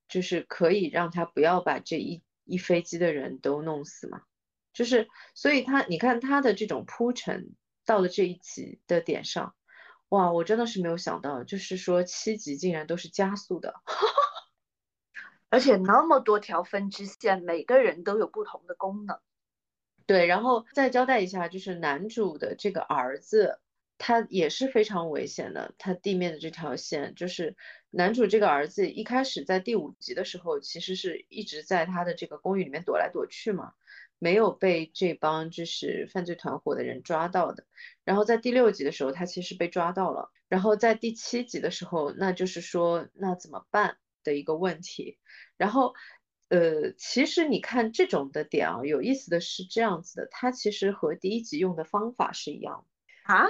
[0.07, 4.21] 就是可以让他不要把这一一飞机的人都弄死嘛，
[4.71, 7.55] 就是所以他你看他的这种铺陈
[7.87, 9.55] 到了这一集的点上，
[10.09, 13.73] 哇，我真的是没有想到，就是说七集竟然都是加速的，
[15.49, 19.19] 而且那么多条分支线，每个人都有不同的功能。
[20.07, 23.59] 对，然后再交代一下，就是男主的这个儿子，
[23.97, 25.73] 他也是非常危险的。
[25.79, 27.55] 他地面的这条线，就是
[27.89, 33.73] 男主这个儿子一开始在第五集的时候，其实是一直在他的这个公寓里面躲来躲去嘛，
[34.19, 37.65] 没有被这帮就是犯罪团伙的人抓到的。
[38.03, 40.31] 然后在第六集的时候，他其实被抓到了。
[40.49, 45.17] 然后在第七集的时候，那就是说那怎么办的一个问题。
[45.57, 45.95] 然后。
[46.55, 52.85] 呃，其实你看这种的点啊，有意思的是这样子的，它其实和第一集用的方法是一样
[53.25, 53.49] 的啊。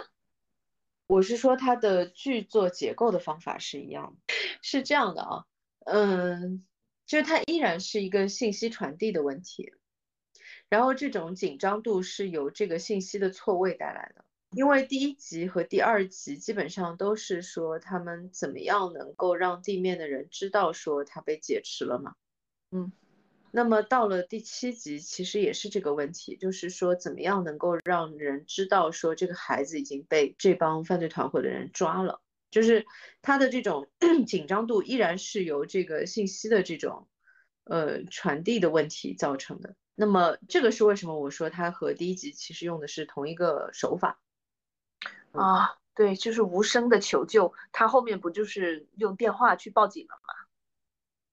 [1.06, 4.34] 我是说它的剧作结构的方法是一样的，
[4.64, 5.46] 是这样的啊，
[5.86, 6.66] 嗯，
[7.06, 9.72] 就是它依然是一个信息传递的问题，
[10.68, 22.16] 然后这种紧张度是由这个信息的错位带来的，因为第一集和第二集基本上都是说他们怎么样能够让地面的人知道说他被劫持了嘛。
[22.72, 22.92] 嗯，
[23.52, 32.86] 那么到了第七集，其实也是这个问题，就是说怎么样能够让人知道说这个孩子已经被这帮犯罪团伙的人抓了，就是
[33.22, 33.90] 他的这种
[34.28, 37.08] 紧张度依然是由这个信息的这种
[37.64, 39.76] 呃传递的问题造成的。
[39.96, 44.20] 那么这个是为什么我说他和第一集其实用的是同一个手法
[45.32, 45.78] 啊？
[45.94, 50.34] 对，就是无声的求救，他后面不就是用电话去报警了吗？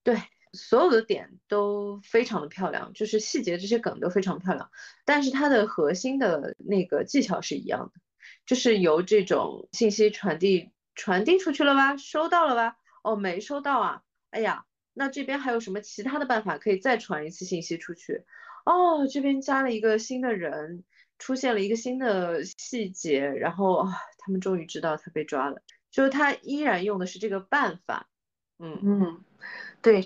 [0.03, 0.21] 对。
[0.53, 4.69] 所有的点都非常的漂亮，就是细节这些梗都非常漂亮，
[5.03, 7.99] 但是它的核心的那个技巧是一样的，
[8.45, 12.77] 就是由这种信息传递传递出去了吧，收到了吧？
[13.03, 18.23] 哦，没收到啊，哎呀，那这边还有什么其他的办法可以再传一次信息出去？
[18.65, 20.83] 哦，这边加了一个新的人，
[21.17, 28.07] 出现了一个新的细节，然后啊，他们终于知道他被抓了，就是他依然用的是这个办法，
[28.59, 29.23] 嗯嗯，
[29.81, 30.05] 对。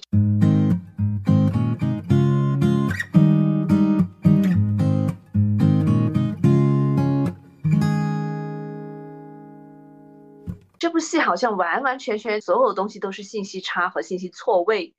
[10.88, 14.96] 这部戏好像完完全全所有东西都是信息差和信息错位，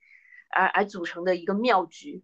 [0.51, 2.23] 而而组成的一个妙局。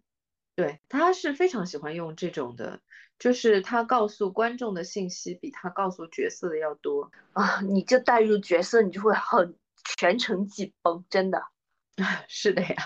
[0.54, 2.78] 对，他是非常喜欢用这种的，
[3.18, 7.60] 就是他告诉观众的信息比他告诉角色的要多啊！
[7.62, 9.56] 你就带入角色，你就会很
[9.98, 11.42] 全程紧绷，真的。
[12.28, 12.76] 是的呀，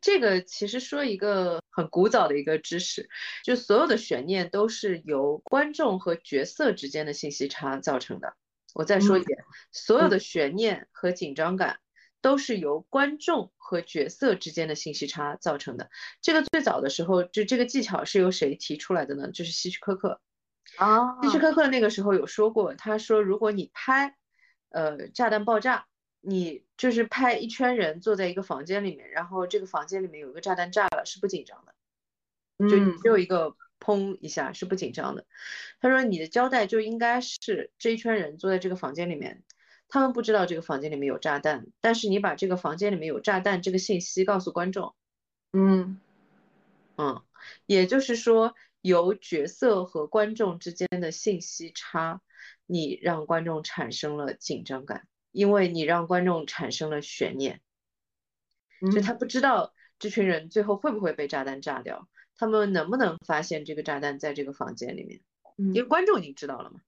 [0.00, 3.10] 这个其实说一个很古早的一个知识，
[3.42, 8.36] 就所有的悬念都是由观众和角色之间的信息差造成的。
[8.74, 11.80] 我再说一遍，所有的悬念和紧张感
[12.20, 15.90] 都是由观众和角色之间的信息差造成的。
[16.20, 19.30] 这个最早的时候，就这个技巧是由谁提出来的呢？
[19.32, 20.20] 就是希区柯克。
[20.76, 24.14] 啊，希区柯克那个时候有说过，他说如果你拍，
[24.68, 25.86] 呃，炸弹爆炸，
[26.20, 33.56] 你就是拍一圈人坐在一个房间里面，然后这个房间里面有一个炸弹炸了，是不紧张的，就只有一个。
[33.80, 35.26] 砰一下是不紧张的，
[35.80, 39.42] 他说你的交代就应该是这一圈人坐在这个房间里面，
[39.88, 44.94] 他们不知道这个房间里面有炸弹，但是你把这个房间里面有炸弹这个信息告诉观众，
[45.52, 46.00] 嗯。
[47.02, 47.22] 嗯，
[47.64, 52.20] 也就是说由角色和观众之间的信息差，
[52.66, 57.62] 你让观众产生了紧张感，因为你让观众产生了悬念，
[58.92, 62.06] 就他不知道这群人最后会不会被炸弹炸掉。
[62.40, 65.20] 他们能不能发现这个炸弹在这个房间里面？
[65.58, 66.80] 因为观众已经知道了嘛。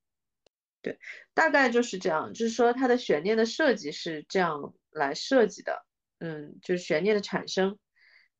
[0.81, 0.99] 对，
[1.35, 5.85] 大概就是这样，就是说它的悬念的设计是这样来设计的。
[6.21, 7.79] 嗯，就是悬念的产生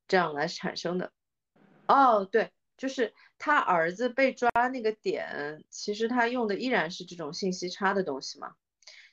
[0.09, 1.13] 这样来产生的。
[1.87, 8.55] 哦，对，就是他儿子被抓那个点，其实他用的依然是这种信息差的东西嘛。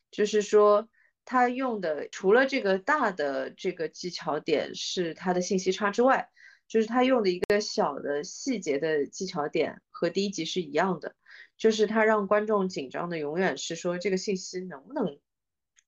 [0.10, 0.88] 就是说
[1.26, 6.30] 他用的除了这个大的这个技巧点是他的信息差之外。
[6.70, 11.16] 就是他用的一个小的细节的技巧点和第一集是一样的，
[11.58, 15.20] 就是他让观众紧张的永远是说这个信息能不能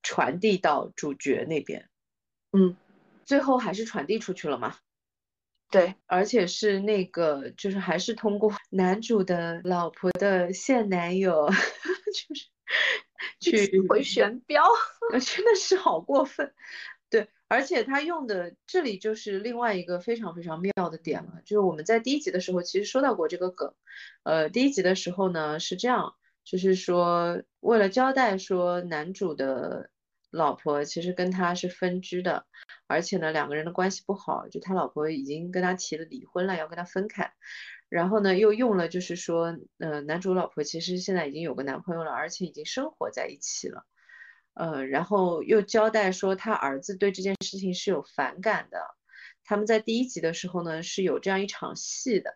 [0.04, 1.88] 传递到主角那边，
[2.52, 2.76] 嗯，
[3.24, 4.76] 最后还是传递出去了嘛。
[5.70, 11.48] 对，而且是那个，就是还是通过 男主的老婆的现男友，
[13.40, 14.66] 就是去回旋镖，
[15.24, 16.54] 真的是好过分。
[17.52, 23.74] 而且他用的这里就是另外一个非常非常妙的点了，就是我们在第一集的时候其实说到过这个梗，
[24.24, 29.90] 呃，第一集的时候呢是这样，就是说为了交代说男主的。
[30.34, 32.46] 老婆其实跟他是分居的，
[32.88, 37.34] 而且呢，两个人的关系不好，就他老婆已经跟他提了离婚了，要跟他分开。
[37.90, 43.84] 然后呢，又用了就是说，呃，男主老婆其实现在已经有个男朋友了，而且已经生活在一起了。
[44.54, 48.80] 呃，然后又交代说他儿子对这件事情是有反感的。
[49.44, 52.36] 他们在第一集的时候呢，是有这样一场戏的，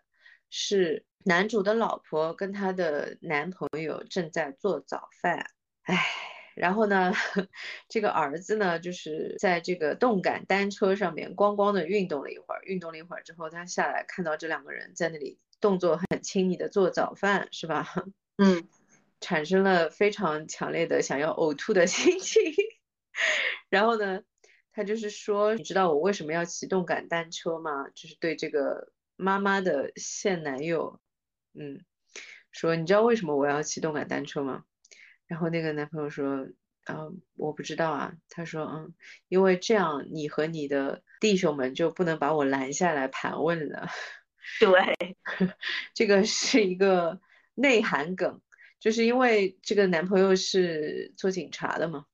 [0.50, 5.52] 是男主的老婆跟他的男朋友正在做早饭，
[5.84, 5.98] 唉。
[6.56, 7.12] 然后呢，
[7.90, 17.86] 这个儿子呢，就是在这个动感单车上面咣咣的运动了一会儿，运动了一会儿之后，他下来看到这两个人在那里动作很亲密的做早饭，是吧？
[18.42, 18.70] 嗯，
[19.20, 22.42] 产生了非常强烈的想要呕吐的 心情。
[23.70, 24.22] 然后呢，
[24.72, 27.90] 他就是说，你知道我为什么要骑动感单车吗？
[27.96, 31.00] 就是对这个妈妈的现男友，
[31.54, 31.84] 嗯，
[32.52, 34.64] 说你知道为什么我要骑动感单车吗？
[35.28, 36.48] 然后那个男朋友说
[36.86, 38.94] ：“嗯，我不知道啊。”他说：“嗯，
[39.28, 43.88] 因为这样你和你的弟兄们就不能把我拦下来盘问了。
[44.60, 45.18] ”对，
[45.96, 47.20] 这个是一个
[47.56, 48.40] 内涵梗，
[48.86, 52.06] 就是因为这个男朋友是做警察的嘛。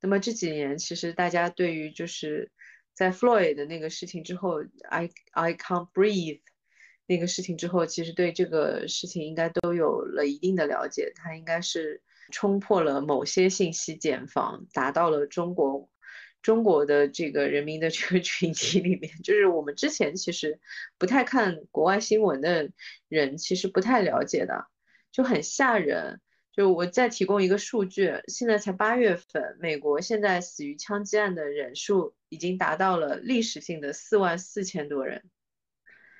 [0.00, 2.52] 那么这几年其实大家对于就是
[2.94, 6.42] 在 Floyd 的那个事情之后，I I can't breathe。
[7.06, 12.00] 那个事情之后，其实对这个事情应该都有了一定的了解，他应该是。
[12.30, 15.90] 冲破了某些信息茧房，达到了中国
[16.40, 20.58] 中国的这个人民的这个群体里面，就是我们之前其实
[20.96, 22.70] 不太看国外新闻的
[23.08, 24.66] 人，其实不太了解的，
[25.12, 26.20] 就很吓人。
[26.50, 35.22] 就我再提供一个数据，现在才八月份，美国现在死于枪击案的人数已经达到了历史性的四万四千多人。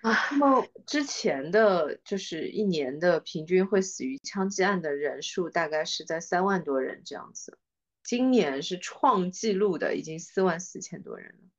[0.01, 7.59] 啊，那么之前的就是一年的平均会死于枪击案的人数大概是在三万多人这样子，
[8.03, 11.51] 今年是创纪录的，已经四万四千多人了，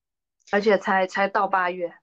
[0.51, 1.93] 而且才才到八月。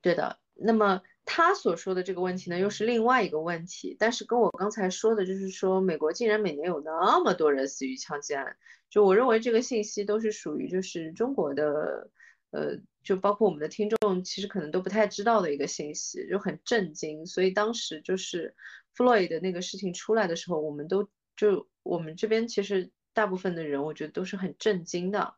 [0.00, 8.56] 对的，那么他所说的这个问题呢，又是另外一个问题，但是跟我刚才说的就是说，美国竟然每年有那么多人死于枪击案，
[8.88, 12.10] 就我认为这个信息都是属于就是中国的。
[12.52, 17.24] 呃，就包括我们的听众，其实可能都不太知道的一个信息，就很震惊。
[17.24, 18.56] 所以当时就是
[18.96, 25.34] Floyd 的那个事情出来的时候，我们都就我们这边其实大部分的人，我觉得都是很震惊的。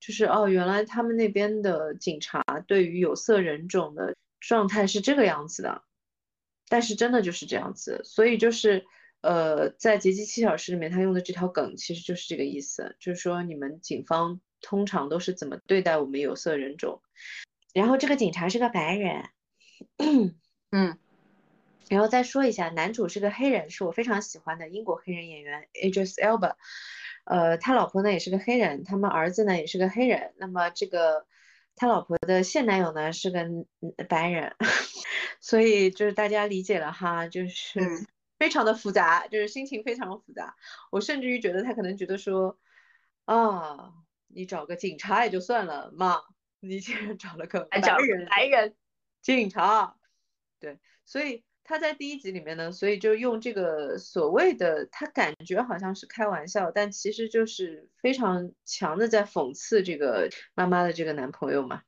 [0.00, 4.16] 就是哦，原来他们那边的警察对于有色人种的
[4.46, 5.82] 状态是这个样子的，
[6.68, 8.02] 但是真的就是这样子。
[8.04, 8.84] 所以就是
[9.20, 14.40] 呃，在《劫机七小时》里面他用的这条梗，其实就是这个意思，就是说你们警方。
[14.66, 17.02] 通常都是怎么对待我们有色人种？
[17.74, 19.28] 然后这个警察是个白人，
[20.72, 20.98] 嗯，
[21.90, 26.54] 然后再说一下，男主是个黑人，是我非常喜欢的英国黑人演员，Adris Elba，
[27.24, 30.32] 呃，他老婆呢也是个黑人，他们儿子呢也是个黑人。
[30.38, 31.26] 那么这个
[31.76, 33.44] 他老婆的现男友呢是个
[34.08, 34.54] 白人，
[35.40, 37.80] 所以就是大家理解了哈，就是
[38.38, 40.56] 非常的复杂，就是心情非常复杂。
[40.90, 42.58] 我甚至于觉得他可能觉得说，
[43.24, 43.92] 啊。
[44.36, 46.20] 你找个警察也就算了嘛，
[46.58, 48.74] 你竟 然找了个白人白人
[49.20, 49.96] 警察，
[50.58, 61.82] 对，所以他在第一集里面呢，所以就用这个所谓的他感觉好像是开玩笑，但其实就是非常强的在讽刺这个妈妈的这个男朋友嘛。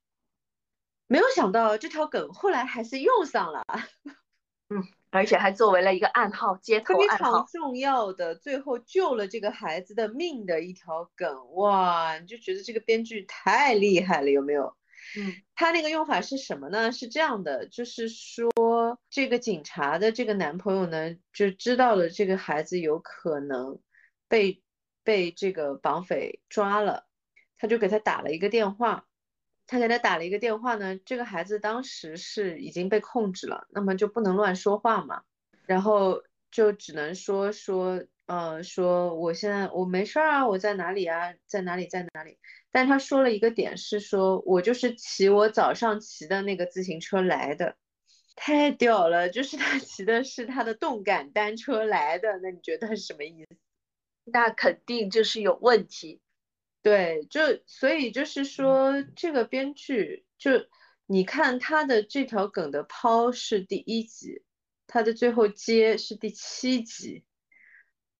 [1.06, 3.64] 没有想到这条梗后来还是用上了，
[4.70, 4.82] 嗯。
[5.10, 14.76] 而且还作为了一个暗号，街头暗号，非常重要的，最后救了这个孩子的命的一条梗，哇，你就觉得这个编剧太厉害了，有没有？
[15.54, 16.92] 他那个用法是什么呢？
[16.92, 18.50] 是这样的，就是说
[19.10, 23.80] 这个警察的这个男朋友呢，就知道了这个孩子有可能
[24.28, 24.62] 被
[25.04, 27.06] 被这个绑匪抓了，
[27.58, 29.06] 他就给他打了一个电话。
[29.68, 35.24] 他给他打了一个电话呢，这个孩子当时是已经被控制了，那么就不能乱说话嘛，
[35.66, 42.38] 然后就只能说说呃，说我现在我没事儿啊，我在哪里啊，在哪里在哪里。
[42.76, 47.74] 但他说了一个点是说，我就是骑我早上骑的那个自行车来的，
[48.34, 49.30] 太屌了！
[49.30, 53.56] 就是他 骑的是他的动感单车来的，那你觉得他是什么意思？
[54.24, 56.20] 那肯定就是有问题。
[56.82, 60.50] 对，就所以就是说，这个编剧就
[61.06, 64.42] 你看他的这条梗的抛是第一集，
[64.86, 67.24] 他的最后接是第七集。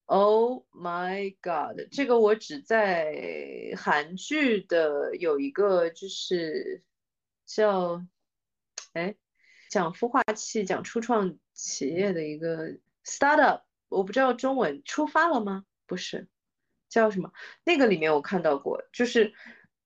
[0.07, 1.80] Oh my god！
[1.90, 6.84] 这个我只在韩剧的有一个就是
[7.44, 8.07] 叫
[8.92, 9.16] 哎
[9.68, 15.64] 讲孵化器、讲初创企业的一个 startup，我不知道中文出发了吗？
[15.86, 16.28] 不是，
[16.88, 17.32] 叫什么？
[17.64, 19.34] 那个里面我看到过，就是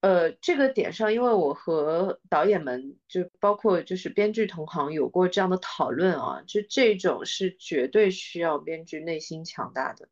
[0.01, 10.09] 呃这个点上，因为我和导演们就包括就是编剧同行有过这样的讨论啊，就这种是绝对需要编剧内心强大的。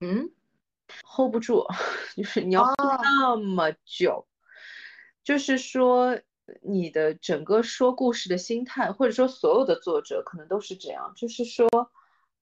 [0.00, 0.30] 嗯
[1.04, 1.66] ，hold 不住，
[2.16, 4.26] 就是你要那么久，
[5.24, 6.20] 就是说
[6.62, 11.68] 你的整个说故事的心态，或者说所有的作者可能都是这样，就是说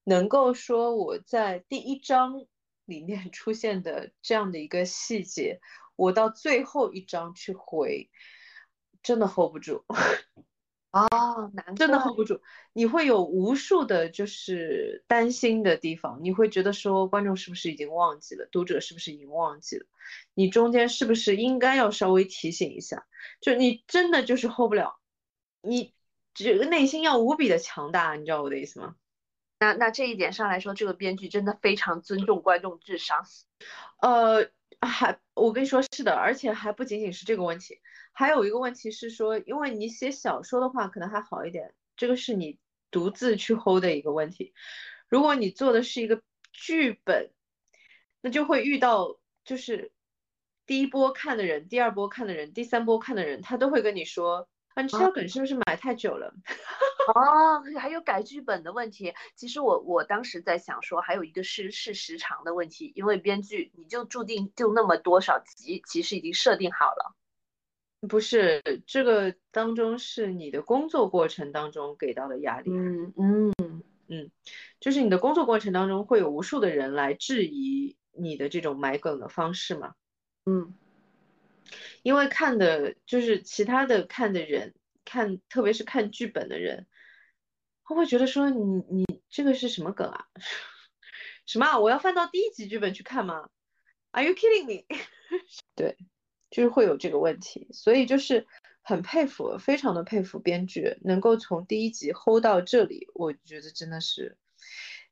[0.03, 2.45] 能够说我在第一章
[2.85, 5.59] 里面出现的这样的一个细节，
[5.97, 8.09] 我到最后一章去回，
[9.03, 9.83] 真的 hold 不住。
[10.91, 12.41] 哦，难真的 hold 不住，
[12.71, 19.85] 你会有无数的，就是担心的地方，你会觉得说观众是不是已经忘记了，读者是不是已经忘记了，
[20.33, 23.05] 你中间是不是应该要稍微提醒一下？
[23.41, 24.97] 就你真的就是 hold 不了，
[25.61, 25.93] 你
[26.33, 28.95] 这个内心要无比的强大，你知道我的意思吗？
[29.59, 33.25] 那那这一点上来说，这个编剧真的非常尊重观众智商。
[33.99, 34.49] 呃，
[34.81, 37.79] 还我跟你说是的，而且还不仅仅是这个问题。
[38.11, 42.57] 还有一个问题是说，因为你写小说的话可能还好一点，这个是你
[42.89, 44.53] 独自去 hold 的一个问题。
[45.07, 47.31] 如果你做的是一个剧本，
[48.21, 49.91] 那就会遇到就是
[50.65, 56.33] 第一波看的人、第二波看的人、第三波看的人，他都会跟你说，啊，你这条梗是不是埋太久了？
[57.13, 59.13] 哦，还有改剧本的问题。
[59.35, 67.15] 其实我我当时在想说，还有一个是是时长的问题，因为编剧你就注定就那么多少集，其实已经设定好了。
[68.07, 74.31] 不是这个当中是你的工作过程当中给到的压力，嗯嗯嗯，
[74.79, 79.95] 就是你的工作过程当中会有无数的人来质疑你的这种埋梗的方式嘛，
[80.45, 80.75] 嗯，
[82.03, 86.85] 因为看的就是其他的看的人看，特别是看剧本的人，
[87.87, 90.25] 他会觉得说你你这个是什么梗啊？
[91.45, 91.65] 什么？
[91.65, 93.49] 啊我要翻到第一集剧本去看吗
[94.11, 94.85] ？Are you kidding me？
[95.75, 95.97] 对。
[96.49, 98.47] 就是会有这个问题，所以就是
[98.81, 104.37] 很佩服，非常的佩服编剧能够从第一集 hold 到这里，我觉得真的是，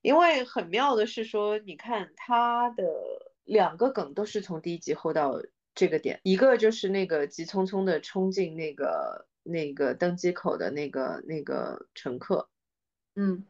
[0.02, 2.86] 因为很妙的是说，你看他的
[3.44, 5.42] 两个梗都是从第一集 hold 到
[5.76, 12.50] 这个点，一个就是那个急匆匆的冲进那个那个登机口的那个那个乘客，
[13.16, 13.44] 嗯，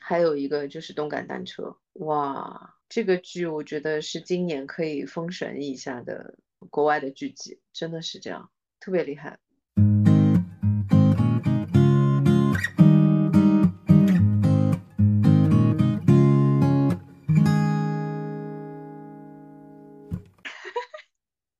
[0.00, 6.38] 还有一个就是动感单车，哇，这个剧我觉得是今年可以封神一下的。
[6.70, 9.38] 国外的剧集真的是这样，特别厉害。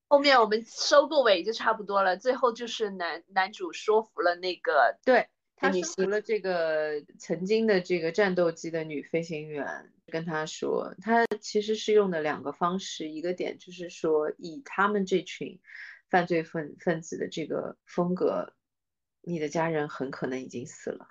[0.08, 5.28] 后面我们收个尾就差不多了，最后就是男男主说服了那个，对
[5.58, 9.92] 他说服了这个曾经的这个战斗机的女飞行员。
[10.10, 15.60] 跟他说，他其实是用的两个方式，一个点就是说，以他们这群
[16.08, 18.54] 犯罪分分子的这个风格，
[19.20, 21.08] 你的家人很可能已经死了。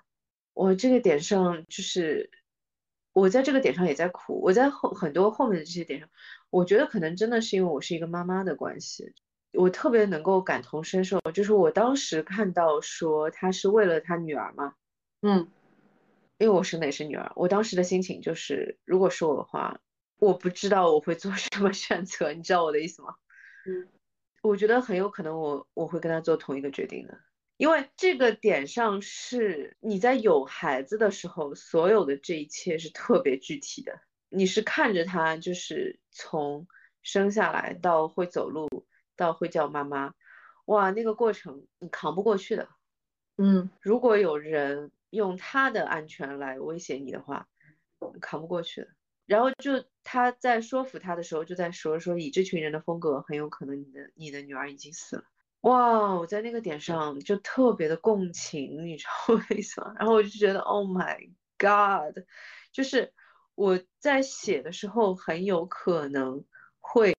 [0.52, 2.32] 我这个点上就是，
[3.12, 4.40] 我在这个点上也在哭。
[4.42, 6.10] 我在后很多后面的这些点上，
[6.50, 9.14] 我觉得可能真的是因为我是一个妈妈的关系，
[9.58, 11.20] 我特别能够感同身受。
[11.34, 14.74] 就是我当时看到说他是为了他女儿嘛，
[15.22, 15.50] 嗯。
[16.40, 19.80] 因为我生的也是女儿，我当时的心情就是，如果是我的话，
[20.20, 23.16] 我不知道我会做什么选择，你知道我的意思吗？
[23.66, 23.88] 嗯，
[24.42, 27.18] 我觉得很有可能我我会跟他做同一个决定的，
[27.56, 36.68] 因为这个点上是你在有孩子的时候，所有的这一切是特别具体的，你是看着他就是从
[37.02, 38.68] 生下来到会走路
[39.18, 40.14] 到会叫妈妈，
[40.64, 42.70] 哇，那个过程你扛不过去的。
[43.36, 44.90] 嗯，如果有人。
[45.10, 47.48] 用他的安全来威胁你的话，
[48.20, 48.88] 扛不过去的。
[49.24, 55.24] 然后就他在说服他的时候，就在说说以这群人的风格，很有可能你的你的女儿已经死了。
[55.62, 59.94] 哇，我在那个点上就特别的共情，你知道为什么？
[59.98, 62.22] 然后我就觉得，Oh my God，
[62.70, 63.14] 就是
[63.54, 66.44] 我在写的时候很有可能
[66.80, 67.14] 会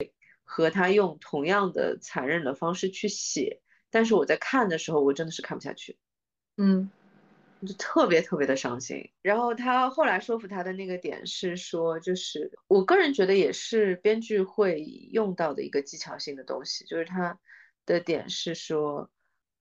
[0.51, 5.95] 和他用同样的残忍的方式去写，但是我在看的时候，我真的是看不下去，
[6.57, 6.89] 嗯
[7.61, 9.11] 就特别特别的伤心。
[9.21, 17.39] 然后他后来说服他的那个点是说，就是我个人觉得也是编剧会用到的一个技巧性的东西，就是他
[17.85, 19.11] 的点是说，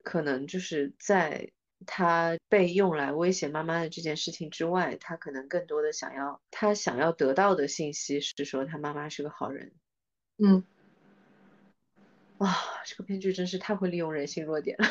[0.03, 1.53] 可能就是在
[1.85, 9.75] 他被用来威胁妈妈的这件事情之外，他可能更多的想要他想要得到的信息是说他妈妈是个好人。
[10.41, 10.63] 嗯，
[12.39, 14.87] 哇，这个编剧真是太会利用人性弱点了。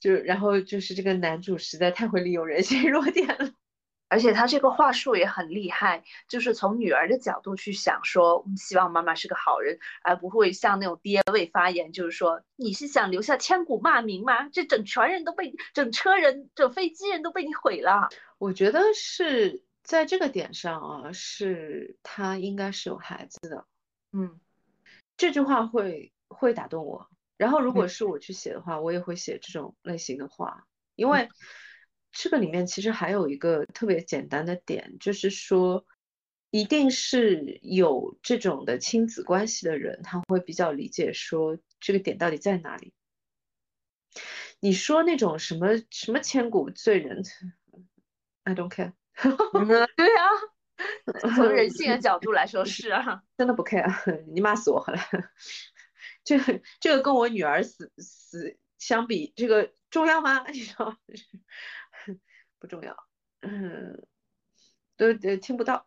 [0.00, 3.52] 就然后就是这个男主实在太会利用人性弱点了。
[4.08, 14.48] 而且他这个话术也很厉害，就是从女儿的角度去想，说希望妈妈是个好人，而不会像那种爹位发言，就是说你是想留下千古骂名吗？
[14.50, 18.10] 这整船人都被整车人、整飞机人都被你毁了。
[18.38, 23.66] 我觉得是在这个点上啊，是他应该是有孩子的。
[24.12, 24.38] 嗯
[25.16, 27.08] 这句话会会打动我。
[27.36, 27.88] 然后如果嗯。
[27.88, 31.28] 是我去写的话，我也会写这种类型的话，因为
[32.12, 35.84] 这个里面其实还有一个特别简单的点，就是说，
[36.50, 42.92] 一定是有这种的亲子关系的人，他会比较理解说这个点到底在哪里。
[44.60, 47.22] 你说那种什么什么千古罪人，
[48.44, 48.92] I don't care，
[49.52, 50.28] 嗯，对啊，
[51.36, 53.22] 从人性的 角度来说是啊。
[53.36, 53.84] 真的不 care，
[54.32, 54.98] 你骂死我好了。
[56.24, 60.46] 这个这个跟我女儿死死相比，这个重要吗？
[60.48, 60.96] 你知道？
[62.58, 62.96] 不重要，
[63.40, 64.06] 嗯，
[64.96, 65.86] 都都听不到。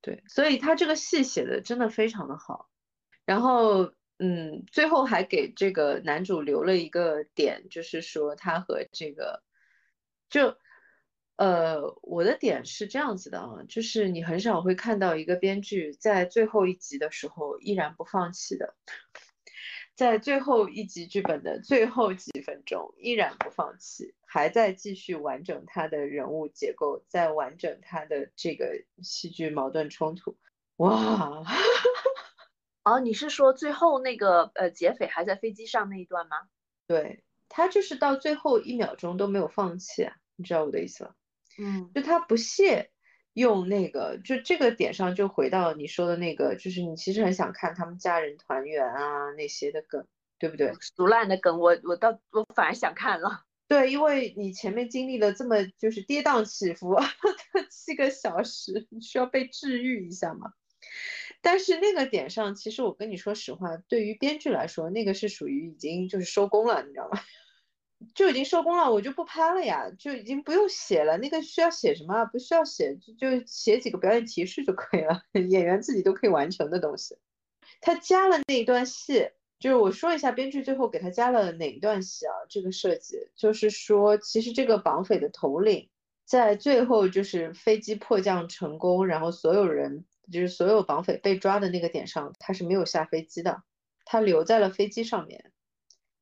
[0.00, 2.70] 对，所以他这个戏写的真的非常的好。
[3.24, 9.42] 然后，嗯，最后还给这个男主留了一个点，就是说他和这个，
[10.30, 10.56] 就，
[11.42, 18.76] 呃，我的点是这样子的啊，就是你很少会看到一个编剧在最后一集的时候依然不放弃的，
[19.96, 30.36] 在最后一集剧本的最后几分钟依然不放弃，还在继续完整他的人物结构，在完整他的这个戏剧矛盾冲突。
[30.76, 31.42] 哇，
[32.84, 36.36] 哦，你是说最后那个呃劫匪还在飞机上那一段吗？
[36.86, 41.16] 对，他就是到最后一秒钟都没有放弃啊，你知道我的意思吧？
[41.58, 42.90] 嗯就他不屑
[43.34, 50.06] 用那个，就这个点上就回到你说的那个，就是你其实很想看他们家人团圆啊那些的梗，
[50.38, 50.72] 对不对？
[50.80, 53.44] 俗烂的梗，我我倒我反而想看了。
[53.68, 56.94] 对，因为你前面经历了这么就是跌宕起伏
[57.70, 60.52] 七个小时，你需要被治愈一下嘛。
[61.40, 67.18] 但是那个点上，其实我跟你说实话，对于编剧来说，那个是属于已经就是收工了，你知道吗？
[68.14, 71.16] 就已经收工了，我就不拍了呀，就已经不用写了。
[71.18, 72.24] 那个需要写什么？
[72.26, 77.16] 不需要写，就就写几个表演提示就可以了， 演员自己都可以完成的东西。
[77.80, 82.32] 他加了那一段戏，就是我说一下编剧最后给他加了哪一段戏啊？
[82.48, 85.88] 这个设计就是说，其实这个绑匪的头领
[86.24, 93.62] 在最后就是飞机迫降成功，然后所有人就是所有绑匪被抓的那个点上，他是没有下飞机的，
[94.04, 95.52] 他留在了飞机上面。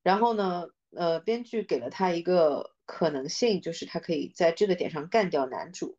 [0.03, 5.99] 然后呢，呃，编剧给了他一个可能性，就是他可以在这个点上干掉男主。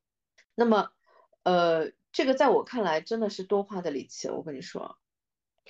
[0.56, 0.92] 那么，
[1.44, 4.98] 呃，这个在我看来真的是多花的力气，我跟你说，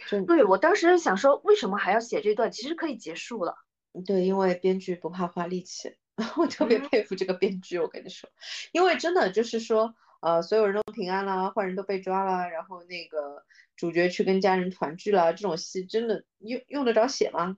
[0.08, 2.52] 真对我当时想说，为什么还要写这段？
[2.52, 3.58] 其实可以结束了。
[4.06, 5.96] 对，因为编剧不怕花力气，
[6.38, 8.30] 我特别嗯佩服这个编剧，我跟你说，
[8.72, 13.44] 因为真的就是说，呃，所有人都平安啦，坏人都被抓啦，然后那个
[13.76, 17.58] 主角去跟家人团聚啦，这种戏真的用用得着写吗？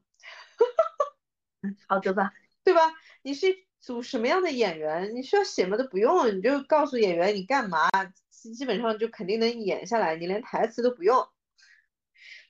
[1.87, 2.33] 好的吧？
[2.63, 2.81] 对吧？
[3.23, 5.15] 你是一组什么样的演员？
[5.15, 5.77] 你需要写吗？
[5.77, 7.89] 都不用，你就告诉演员你干嘛，
[8.29, 11.27] 基基本上就肯定能演下来，你连台词都不用，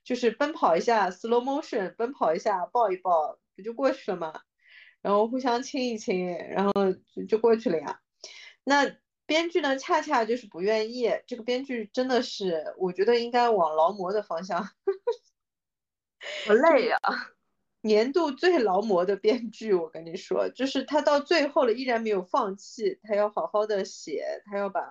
[0.03, 4.41] 就是奔跑一下，slow motion，奔跑一下，抱一抱，不就过去了吗？
[5.01, 6.71] 然后互相亲一亲，然后
[7.15, 7.99] 就就过去了呀。
[8.63, 8.95] 那
[9.25, 11.11] 编剧呢，恰恰就是不愿意。
[11.27, 14.63] 这个编剧真的是，我觉得应该往劳模的方向。
[16.45, 17.32] 好累啊！
[17.83, 24.87] 年度最劳模的编剧，我跟你说，就是他到最后了依然没有放弃，他要好好的写，他要把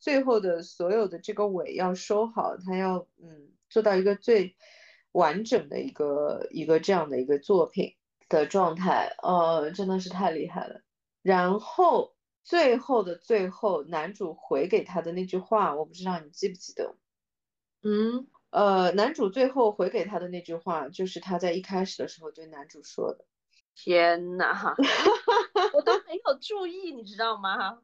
[0.00, 4.56] 最后的所有的这个尾要收好，他要嗯做到一个最
[5.12, 7.94] 完整的一个一个这样的一个作品
[8.28, 10.82] 的状态，呃，真的是太厉害了。
[11.22, 16.96] 然后最后的最后，男主回给他的那句话，我不知道你记不记得。
[17.84, 23.24] 嗯，呃，男主最后回给他的那句话，就是他在一开始的时候对男主说的。
[23.74, 24.76] 天呐，
[25.74, 27.82] 我都没有注意，你知道吗？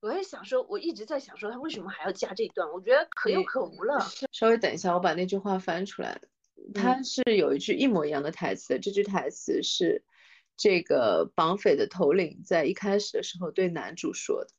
[0.00, 4.04] 我也想说，我一直在想说他为什么还要加这一段，我觉得可有可无了。
[4.32, 6.20] 稍微等一下，我把那句话翻出来。
[6.74, 10.02] 他是有一句一模一样的台词，这句台词是
[10.56, 14.50] 这个绑匪的头领在一开始的时候对男主说的。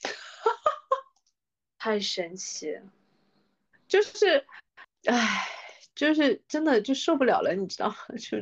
[1.78, 2.82] 太神奇了，
[3.88, 4.46] 就是，
[5.06, 5.48] 唉，
[5.94, 7.96] 就是真的就受不了了，你知道吗？
[8.20, 8.38] 就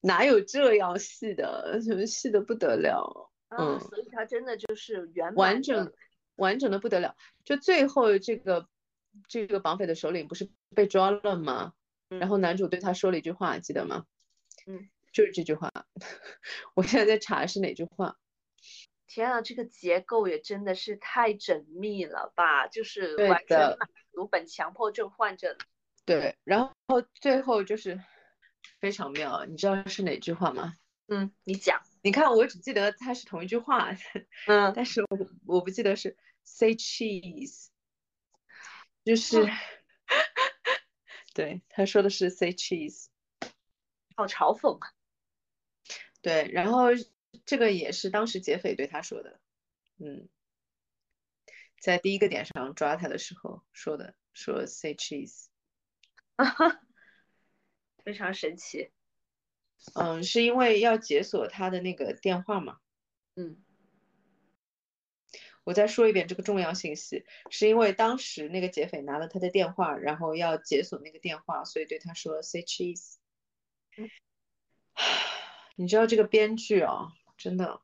[0.00, 5.92] 哪有这样细的，什么细的不得了，嗯，所以他真的就是圆完整
[6.36, 7.14] 完整的不得了。
[7.44, 8.66] 就最后这个
[9.28, 11.74] 这个绑匪的首领不是被抓了吗？
[12.08, 14.06] 然后男主对他说了一句话，记得吗？
[14.66, 15.70] 嗯，就是这句话。
[16.74, 18.18] 我现在在查是哪句话。
[19.14, 22.66] 天啊，这个结构也真的是太缜密了吧！
[22.66, 23.78] 就是完全满
[24.10, 25.58] 足本强迫症患者。
[26.06, 28.00] 对，然后最后就是
[28.80, 30.78] 非常妙，你知道是哪句话吗？
[31.08, 31.82] 嗯，你讲。
[32.00, 33.94] 你看，我只记得它是同一句话，
[34.48, 37.66] 嗯，但是我我不记得是 say cheese，
[39.04, 39.46] 就是
[41.34, 43.08] 对他说的是 say cheese，
[44.16, 44.90] 好嘲讽啊。
[46.22, 46.86] 对，然后。
[47.44, 49.40] 这个也是当时劫匪对他说的，
[49.98, 50.28] 嗯，
[51.80, 55.46] 在第一个点上抓他的时候说的，说 say cheese，
[58.04, 58.90] 非常神奇，
[59.94, 62.78] 嗯，是因为要解锁他的那个电话嘛，
[63.34, 63.64] 嗯，
[65.64, 73.16] 我再说一遍这个重要信息，是因为当时那个劫匪拿了他的电话，然后要解锁那个电话，所以对他说 say cheese，
[75.76, 77.08] 你知道这个编剧啊。
[77.42, 77.80] 真的，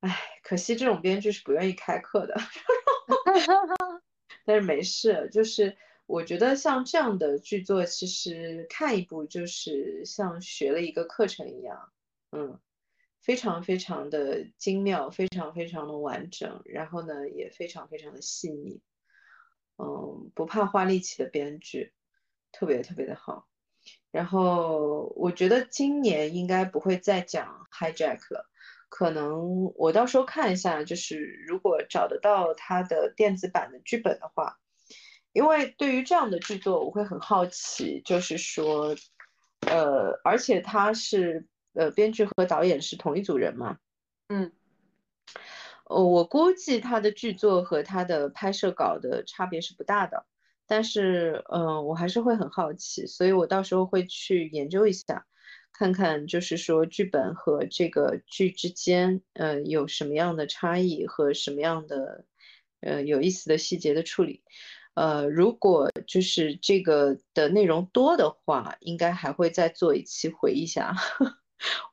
[0.00, 2.34] 哎，可惜这种编剧是不愿意开课的。
[4.44, 11.92] 但是没事，就是我觉得像这样的剧作，其实看一部就是像学了一个课程一样，
[12.32, 12.58] 嗯，
[13.20, 18.82] 非常非常的精妙，非常非常的完整，然后呢也非常非常的细腻，
[19.76, 21.92] 嗯，不怕花力气的编剧，
[22.50, 23.47] 特别特别的好。
[24.10, 28.48] 然后我觉得今年应该不会再讲 hijack 了，
[28.88, 34.58] 可能我到时候看一下，就是如果找得到它的电子版的剧本的话，
[35.32, 38.96] 因为对于这样的剧作，我会很好奇，就是说，
[39.66, 43.78] 呃，而且他是呃编剧和导演是同一组人嘛，
[44.28, 44.50] 嗯，
[45.84, 50.24] 呃，我估计他的剧作和他的拍摄稿的差别是不大的。
[50.68, 55.26] 但是，嗯，我还是会很好奇，所以我到时候会去研究一下，
[55.72, 62.26] 看看就是说剧本和这个剧之间，呃，有什么样的差异和什么样的，
[62.80, 64.44] 呃，有意思的细节的处理。
[64.94, 70.94] 呃，如果就是这个的内容多的话，应该还会再做一期回忆一下。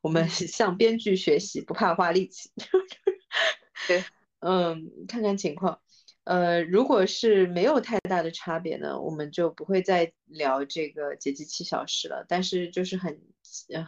[0.01, 2.51] 我们向编剧学习，不怕花力气。
[3.87, 4.03] 对，
[4.39, 5.79] 嗯，看看情况。
[6.25, 12.25] 呃，如果是没有太大的差别呢，我们就不会再聊这个劫机七小时了。
[12.27, 13.21] 但是就是很，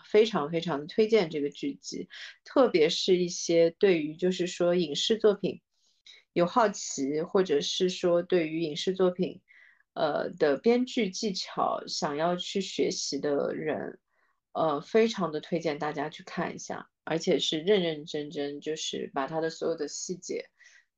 [0.06, 2.08] 非常非常的推荐这个剧集，
[2.46, 5.62] 特别是一些对于就是说影视作品
[6.32, 9.42] 有好奇，或者是说对于影视作品，
[9.94, 14.00] 呃的编剧技巧想要去学习的人，
[14.54, 20.46] 呃，非常的推荐大家去看一下，而且是认认真真，就是把它的所有的细节。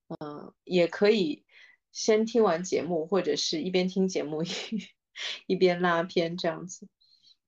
[0.09, 1.45] 嗯，也可以
[1.91, 4.47] 先听完节目，或者是一边听节目一
[5.45, 6.87] 一边拉片这样子。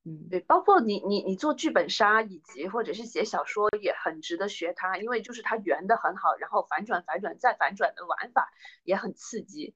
[0.03, 8.51] 嗯，对，包括你你你做剧本杀以及或者是写小说也很值得学它，因为就是它圆的很好，然后反转反转再反转的玩法
[8.84, 9.74] 也很刺激。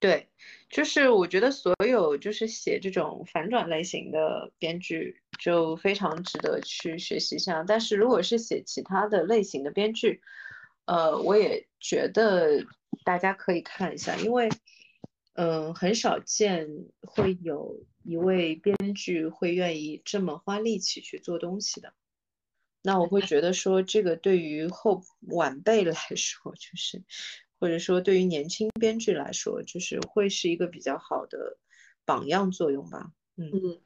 [0.00, 0.30] 对，
[0.70, 10.22] 就是我觉得所有就是写这种反转类型的编剧就非常值得去学习一下，但是如果是写其他的类型的编剧。
[10.86, 12.64] 呃，我也觉得
[13.04, 14.48] 大家可以看一下，因为，
[15.34, 16.68] 嗯，很少见
[17.02, 21.92] 会有一位编剧会愿意这么花力气去做东西的。
[22.82, 27.02] 那我会觉得说，这个对于后晚辈来说， 就是，
[27.58, 31.58] 或者说对于年轻编剧来说，就是会是一个比较好的
[32.04, 33.10] 榜样作用吧。
[33.36, 33.80] 嗯。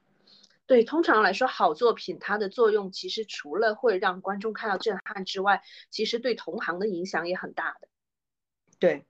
[0.70, 7.88] 对，通常来说，好作品它的作用其实除了会让观众看到震撼之外，其实对同行的影响也很大的。
[8.78, 9.04] 对，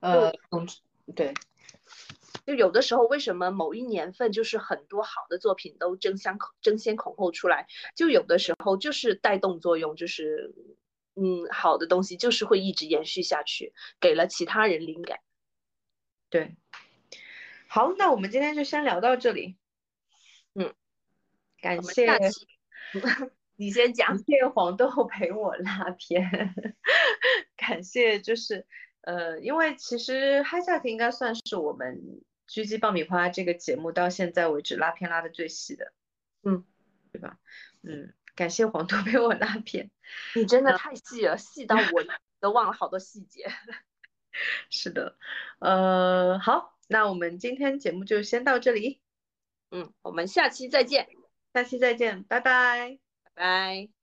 [0.00, 0.68] 呃，嗯，
[1.16, 1.32] 对，
[2.44, 7.66] 就有的时候，为什么某一年份就是很多好的作品都争相争先恐后出来？
[7.96, 10.52] 就有的时候就是带动作用，就是
[11.14, 15.18] 嗯，好的东西就是会一直延续下去，给了其他人灵感。
[16.28, 16.56] 对，
[17.68, 19.56] 好，那我们今天就先聊到这里。
[21.62, 22.06] 嗯，感谢，
[23.56, 24.08] 你先讲。
[24.08, 26.54] 感谢黄豆陪我拉片，
[27.56, 28.66] 感谢就是
[29.02, 35.92] 呃，因为其实嗨夏天应该算是我们狙击爆米花这个节目到现在为止拉片拉的最细的，
[36.42, 36.64] 嗯，
[37.12, 37.38] 对吧？
[37.82, 39.90] 嗯，感谢黄豆陪我拉片，
[40.34, 41.82] 你真的太细了，细到我
[42.40, 43.46] 都忘了好多细节。
[44.70, 45.16] 是的，
[45.60, 49.00] 呃，好，那我们今天节目就先到这里，
[49.70, 51.06] 嗯，我们下期再见，
[51.54, 52.98] 下期再见，拜拜。
[53.24, 54.01] 拜拜。